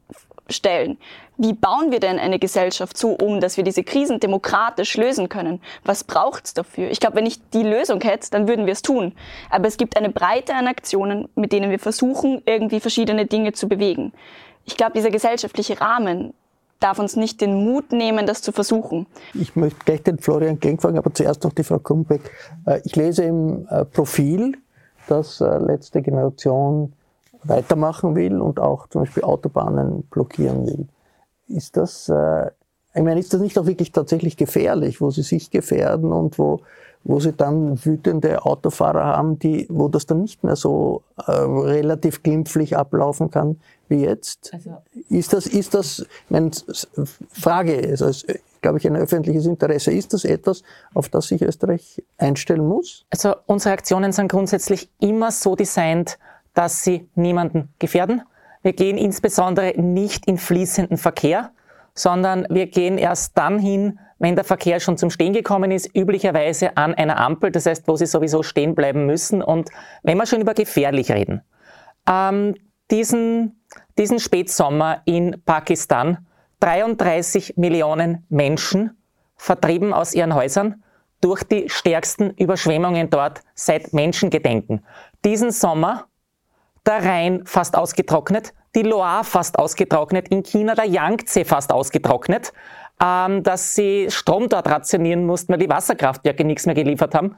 [0.49, 0.99] stellen.
[1.43, 5.61] Wie bauen wir denn eine Gesellschaft so um, dass wir diese Krisen demokratisch lösen können?
[5.83, 6.89] Was braucht es dafür?
[6.89, 9.13] Ich glaube, wenn ich die Lösung hätte, dann würden wir es tun.
[9.51, 13.69] Aber es gibt eine Breite an Aktionen, mit denen wir versuchen, irgendwie verschiedene Dinge zu
[13.69, 14.13] bewegen.
[14.67, 16.33] Ich glaube, dieser gesellschaftliche Rahmen
[16.79, 19.07] darf uns nicht den Mut nehmen, das zu versuchen.
[19.35, 22.21] Ich möchte gleich den Florian Genk fragen, aber zuerst noch die Frau Kumbeck.
[22.67, 24.59] Äh, ich lese im äh, Profil,
[25.09, 26.93] dass äh, letzte Generation
[27.43, 30.87] weitermachen will und auch zum Beispiel Autobahnen blockieren will.
[31.49, 32.51] Ist das, äh,
[32.95, 36.61] ich meine, ist das nicht auch wirklich tatsächlich gefährlich, wo sie sich gefährden und wo,
[37.05, 42.23] wo sie dann wütende Autofahrer haben, die, wo das dann nicht mehr so äh, relativ
[42.23, 43.57] glimpflich ablaufen kann
[43.89, 44.51] wie jetzt?
[44.53, 44.79] Also,
[45.09, 46.51] ist das, ist das, meine,
[47.31, 48.27] Frage, also ist,
[48.63, 49.93] glaube ich, ein öffentliches Interesse.
[49.93, 50.63] Ist das etwas,
[50.95, 53.05] auf das sich Österreich einstellen muss?
[53.11, 56.19] Also unsere Aktionen sind grundsätzlich immer so designt,
[56.55, 58.23] dass sie niemanden gefährden.
[58.63, 61.51] Wir gehen insbesondere nicht in fließenden Verkehr,
[61.95, 66.77] sondern wir gehen erst dann hin, wenn der Verkehr schon zum Stehen gekommen ist, üblicherweise
[66.77, 69.43] an einer Ampel, das heißt, wo sie sowieso stehen bleiben müssen.
[69.43, 69.69] Und
[70.03, 71.43] wenn wir schon über gefährlich reden,
[72.09, 72.55] ähm,
[72.91, 73.65] diesen,
[73.99, 76.27] diesen Spätsommer in Pakistan,
[76.61, 78.97] 33 Millionen Menschen
[79.37, 80.85] vertrieben aus ihren Häusern
[81.21, 84.85] durch die stärksten Überschwemmungen dort seit Menschengedenken.
[85.25, 86.07] Diesen Sommer
[86.87, 92.53] der Rhein fast ausgetrocknet, die Loire fast ausgetrocknet, in China der Yangtze fast ausgetrocknet,
[93.03, 97.37] ähm, dass sie Strom dort rationieren mussten, weil die Wasserkraftwerke nichts mehr geliefert haben.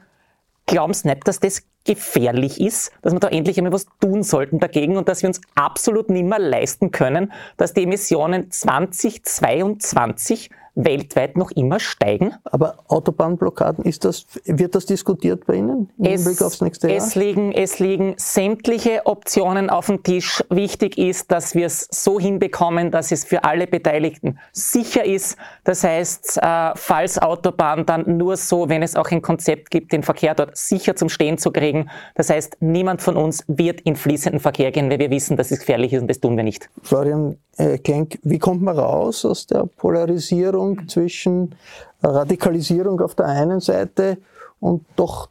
[0.67, 4.59] Glauben Sie nicht, dass das gefährlich ist, dass wir da endlich einmal was tun sollten
[4.59, 11.37] dagegen und dass wir uns absolut nicht mehr leisten können, dass die Emissionen 2022 weltweit
[11.37, 12.33] noch immer steigen.
[12.43, 16.97] Aber Autobahnblockaden, ist das, wird das diskutiert bei Ihnen im es, Blick aufs nächste Jahr?
[16.97, 20.43] Es liegen, es liegen sämtliche Optionen auf dem Tisch.
[20.49, 25.37] Wichtig ist, dass wir es so hinbekommen, dass es für alle Beteiligten sicher ist.
[25.63, 30.03] Das heißt, äh, falls Autobahn dann nur so, wenn es auch ein Konzept gibt, den
[30.03, 31.89] Verkehr dort sicher zum Stehen zu kriegen.
[32.15, 35.59] Das heißt, niemand von uns wird in fließenden Verkehr gehen, weil wir wissen, dass es
[35.59, 36.69] gefährlich ist und das tun wir nicht.
[36.83, 40.64] Florian äh, Klenk, wie kommt man raus aus der Polarisierung?
[40.65, 41.55] Spannung zwischen
[42.01, 44.17] Radikalisierung auf der einen Seite
[44.59, 45.29] und doch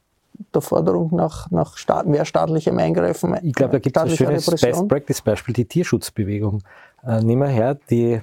[0.52, 3.36] der Forderung nach, nach staat, mehr staatlichem Eingreifen.
[3.42, 6.62] Ich glaube, da gibt es ein schönes Best-Practice-Beispiel, die Tierschutzbewegung.
[7.04, 8.20] Äh, nehmen wir her, die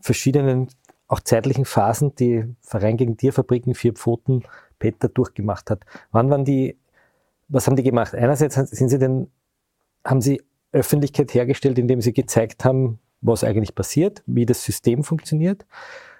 [0.00, 0.68] verschiedenen,
[1.08, 4.44] auch zeitlichen Phasen, die Verein gegen Tierfabriken, vier Pfoten,
[4.78, 5.80] Peter durchgemacht hat.
[6.12, 6.76] Wann waren die,
[7.48, 8.14] was haben die gemacht?
[8.14, 9.30] Einerseits sind sie denn,
[10.04, 10.42] haben sie
[10.72, 15.64] Öffentlichkeit hergestellt, indem sie gezeigt haben, was eigentlich passiert, wie das System funktioniert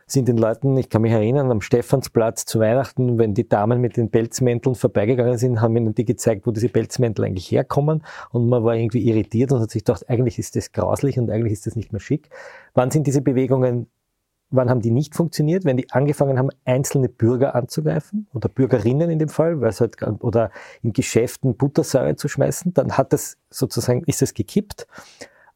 [0.09, 3.97] sind den Leuten, ich kann mich erinnern, am Stephansplatz zu Weihnachten, wenn die Damen mit
[3.97, 8.63] den Pelzmänteln vorbeigegangen sind, haben ihnen die gezeigt, wo diese Pelzmäntel eigentlich herkommen und man
[8.63, 11.75] war irgendwie irritiert und hat sich gedacht, eigentlich ist das grauslich und eigentlich ist das
[11.75, 12.31] nicht mehr schick.
[12.75, 13.89] Wann sind diese Bewegungen
[14.51, 15.65] Wann haben die nicht funktioniert?
[15.65, 20.53] Wenn die angefangen haben, einzelne Bürger anzugreifen oder Bürgerinnen in dem Fall, halt, oder
[20.83, 24.87] in Geschäften Buttersäure zu schmeißen, dann hat das sozusagen, ist es gekippt.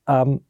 [0.08, 0.40] Ähm,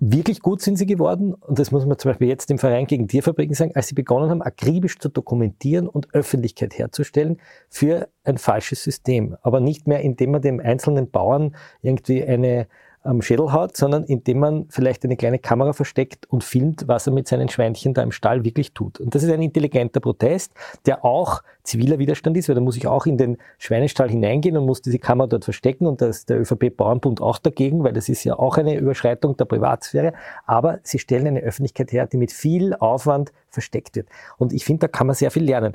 [0.00, 3.06] wirklich gut sind sie geworden, und das muss man zum Beispiel jetzt im Verein gegen
[3.06, 7.38] Tierfabriken sagen, als sie begonnen haben, akribisch zu dokumentieren und Öffentlichkeit herzustellen
[7.68, 9.36] für ein falsches System.
[9.42, 12.66] Aber nicht mehr, indem man dem einzelnen Bauern irgendwie eine
[13.02, 17.12] am Schädel haut, sondern indem man vielleicht eine kleine Kamera versteckt und filmt, was er
[17.14, 19.00] mit seinen Schweinchen da im Stall wirklich tut.
[19.00, 20.52] Und das ist ein intelligenter Protest,
[20.84, 24.66] der auch ziviler Widerstand ist, weil da muss ich auch in den Schweinestall hineingehen und
[24.66, 28.08] muss diese Kamera dort verstecken und da ist der ÖVP Bauernbund auch dagegen, weil das
[28.08, 30.12] ist ja auch eine Überschreitung der Privatsphäre.
[30.46, 34.08] Aber sie stellen eine Öffentlichkeit her, die mit viel Aufwand versteckt wird.
[34.36, 35.74] Und ich finde, da kann man sehr viel lernen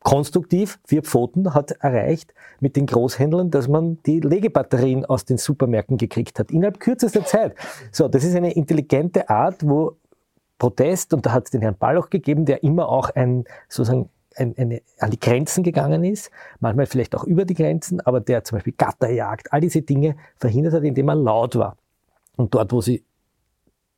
[0.00, 5.96] konstruktiv, vier Pfoten hat erreicht mit den Großhändlern, dass man die Legebatterien aus den Supermärkten
[5.96, 7.54] gekriegt hat, innerhalb kürzester Zeit.
[7.92, 9.96] So, das ist eine intelligente Art, wo
[10.58, 14.54] Protest, und da hat es den Herrn Balloch gegeben, der immer auch ein, sozusagen, ein,
[14.56, 16.30] eine, an die Grenzen gegangen ist,
[16.60, 20.74] manchmal vielleicht auch über die Grenzen, aber der zum Beispiel Gatterjagd, all diese Dinge verhindert
[20.74, 21.76] hat, indem er laut war.
[22.36, 23.04] Und dort, wo sie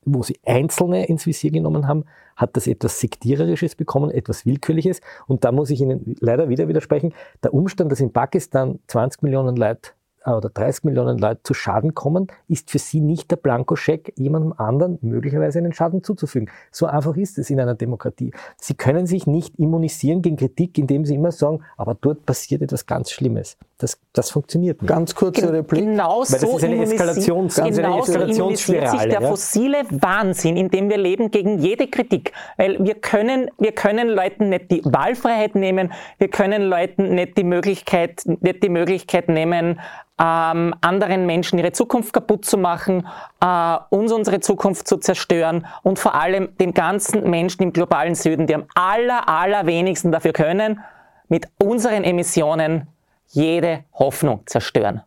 [0.04, 2.04] wo sie Einzelne ins Visier genommen haben,
[2.36, 5.00] hat das etwas Sektiererisches bekommen, etwas Willkürliches.
[5.26, 7.12] Und da muss ich Ihnen leider wieder widersprechen.
[7.42, 9.92] Der Umstand, dass in Pakistan 20 Millionen Leute
[10.26, 14.98] oder 30 Millionen Leute zu Schaden kommen, ist für sie nicht der Blankoscheck, jemandem anderen
[15.02, 16.50] möglicherweise einen Schaden zuzufügen.
[16.70, 18.32] So einfach ist es in einer Demokratie.
[18.58, 22.86] Sie können sich nicht immunisieren gegen Kritik, indem sie immer sagen, aber dort passiert etwas
[22.86, 23.56] ganz Schlimmes.
[23.78, 24.88] Das, das funktioniert nicht.
[24.88, 25.80] Ganz kurze Gen Replik.
[25.80, 28.90] Genau so Weil das ist eine Eskalations, genau eine Eskalationsspirale.
[28.90, 29.28] sich der ja?
[29.28, 32.32] fossile Wahnsinn, in dem wir leben, gegen jede Kritik.
[32.58, 37.44] Weil wir können, wir können Leuten nicht die Wahlfreiheit nehmen, wir können Leuten nicht die
[37.44, 39.80] Möglichkeit, nicht die Möglichkeit nehmen,
[40.20, 43.06] ähm, anderen Menschen ihre Zukunft kaputt zu machen,
[43.40, 48.46] äh, uns unsere Zukunft zu zerstören und vor allem den ganzen Menschen im globalen Süden,
[48.46, 50.80] die am aller, allerwenigsten dafür können,
[51.28, 52.88] mit unseren Emissionen
[53.28, 55.02] jede Hoffnung zerstören.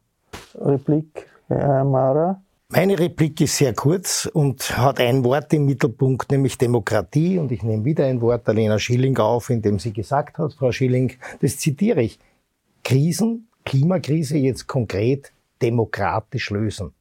[0.55, 2.41] Replik, Herr Mara.
[2.69, 7.37] Meine Replik ist sehr kurz und hat ein Wort im Mittelpunkt, nämlich Demokratie.
[7.37, 10.53] Und ich nehme wieder ein Wort der Lena Schilling auf, in dem sie gesagt hat,
[10.53, 12.17] Frau Schilling, das zitiere ich,
[12.83, 16.93] Krisen, Klimakrise jetzt konkret demokratisch lösen.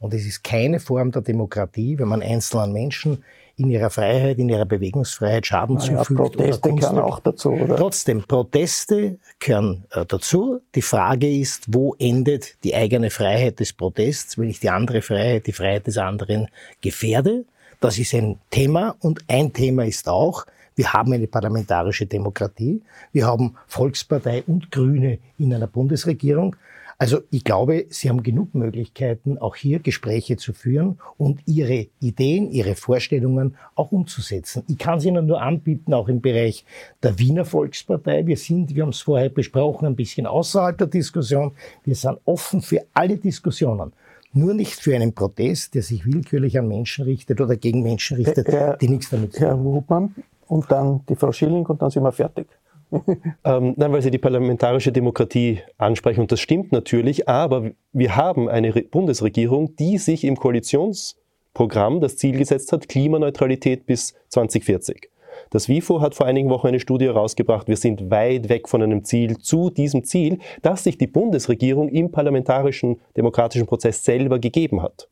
[0.00, 3.24] Und es ist keine Form der Demokratie, wenn man einzelnen Menschen
[3.56, 6.36] in ihrer Freiheit, in ihrer Bewegungsfreiheit Schaden naja, zufügt.
[6.36, 7.76] Proteste gehören auch dazu, oder?
[7.76, 10.60] Trotzdem, Proteste gehören äh, dazu.
[10.76, 15.48] Die Frage ist, wo endet die eigene Freiheit des Protests, wenn ich die andere Freiheit,
[15.48, 16.46] die Freiheit des anderen
[16.80, 17.44] gefährde?
[17.80, 20.46] Das ist ein Thema und ein Thema ist auch,
[20.78, 22.82] wir haben eine parlamentarische Demokratie.
[23.10, 26.54] Wir haben Volkspartei und Grüne in einer Bundesregierung.
[26.98, 32.48] Also ich glaube, Sie haben genug Möglichkeiten, auch hier Gespräche zu führen und Ihre Ideen,
[32.52, 34.62] Ihre Vorstellungen auch umzusetzen.
[34.68, 36.64] Ich kann es Ihnen nur anbieten, auch im Bereich
[37.02, 38.24] der Wiener Volkspartei.
[38.26, 41.56] Wir sind, wir haben es vorher besprochen, ein bisschen außerhalb der Diskussion.
[41.82, 43.92] Wir sind offen für alle Diskussionen.
[44.32, 48.46] Nur nicht für einen Protest, der sich willkürlich an Menschen richtet oder gegen Menschen richtet,
[48.46, 49.62] Herr, die nichts damit zu tun haben.
[49.64, 50.14] Herr Hubmann
[50.48, 52.48] und dann die Frau Schilling und dann sind wir fertig.
[53.44, 58.48] ähm, nein, weil Sie die parlamentarische Demokratie ansprechen und das stimmt natürlich, aber wir haben
[58.48, 65.10] eine Re Bundesregierung, die sich im Koalitionsprogramm das Ziel gesetzt hat, Klimaneutralität bis 2040.
[65.50, 69.04] Das WIFO hat vor einigen Wochen eine Studie herausgebracht, wir sind weit weg von einem
[69.04, 75.08] Ziel zu diesem Ziel, das sich die Bundesregierung im parlamentarischen demokratischen Prozess selber gegeben hat.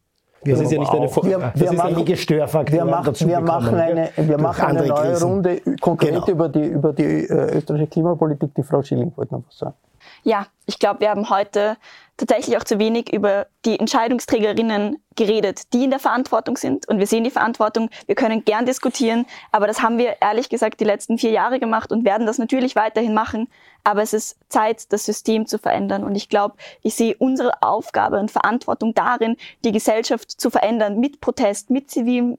[0.47, 4.65] Das ist ja nicht eine wir, wir machen, wir machen, wir machen eine, wir machen
[4.65, 5.29] eine neue Krisen.
[5.29, 6.29] Runde konkret genau.
[6.29, 8.55] über die, über die äh, österreichische Klimapolitik.
[8.55, 9.75] Die Frau Schilling wollte noch was sagen.
[10.27, 11.77] Ja, ich glaube, wir haben heute
[12.17, 16.89] tatsächlich auch zu wenig über die Entscheidungsträgerinnen geredet, die in der Verantwortung sind.
[16.89, 20.81] Und wir sehen die Verantwortung, wir können gern diskutieren, aber das haben wir ehrlich gesagt
[20.81, 23.47] die letzten vier Jahre gemacht und werden das natürlich weiterhin machen.
[23.85, 26.03] Aber es ist Zeit, das System zu verändern.
[26.03, 31.21] Und ich glaube, ich sehe unsere Aufgabe und Verantwortung darin, die Gesellschaft zu verändern mit
[31.21, 32.37] Protest, mit zivilem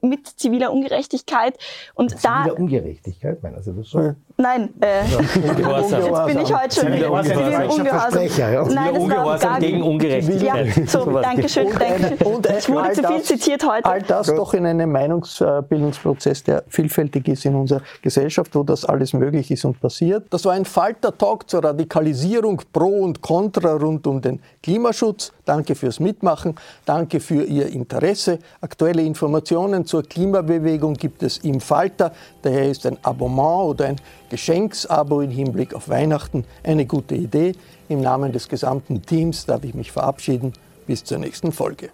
[0.00, 1.56] mit ziviler Ungerechtigkeit.
[1.94, 4.14] Und Zivile da, Ungerechtigkeit, meinst du das so?
[4.36, 8.26] Nein, äh, jetzt bin ich heute schon zivil ungehorsam.
[8.36, 8.64] Ja.
[8.64, 10.76] Nein, das ungehorsam gegen Ungerechtigkeit.
[10.76, 11.66] Ja, so, danke schön.
[11.66, 13.84] Und, und ich wurde zu viel zitiert heute.
[13.84, 19.12] All das doch in einem Meinungsbildungsprozess, der vielfältig ist in unserer Gesellschaft, wo das alles
[19.12, 20.26] möglich ist und passiert.
[20.30, 25.32] Das war ein Falter-Talk zur Radikalisierung pro und contra rund um den Klimaschutz.
[25.44, 26.54] Danke fürs Mitmachen.
[26.84, 28.38] Danke für Ihr Interesse.
[28.60, 32.12] Aktuelle Informationen zur Klimabewegung gibt es im Falter.
[32.42, 33.96] Daher ist ein Abonnement oder ein
[34.30, 37.54] Geschenksabo im Hinblick auf Weihnachten eine gute Idee.
[37.88, 40.52] Im Namen des gesamten Teams darf ich mich verabschieden.
[40.86, 41.90] Bis zur nächsten Folge.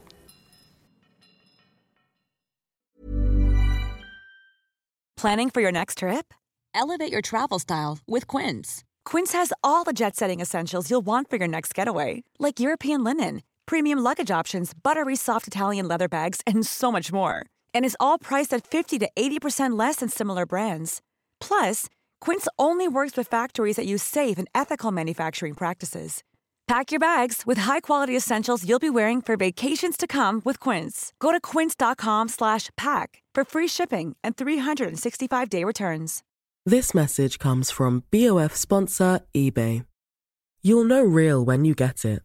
[5.16, 6.35] Planning for your next trip?
[6.75, 8.85] Elevate your travel style with Quince.
[9.05, 13.05] Quince has all the jet setting essentials you'll want for your next getaway, like European
[13.05, 17.47] linen, premium luggage options, buttery soft Italian leather bags, and so much more.
[17.75, 21.01] And is all priced at 50 to 80% less than similar brands.
[21.41, 21.89] Plus,
[22.20, 26.22] Quince only works with factories that use safe and ethical manufacturing practices.
[26.66, 31.12] Pack your bags with high-quality essentials you'll be wearing for vacations to come with Quince.
[31.20, 36.22] Go to quince.com/pack for free shipping and 365-day returns.
[36.64, 39.85] This message comes from BOF sponsor eBay.
[40.62, 42.22] You'll know real when you get it.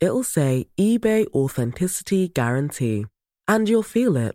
[0.00, 3.04] It'll say eBay authenticity guarantee,
[3.46, 4.34] and you'll feel it.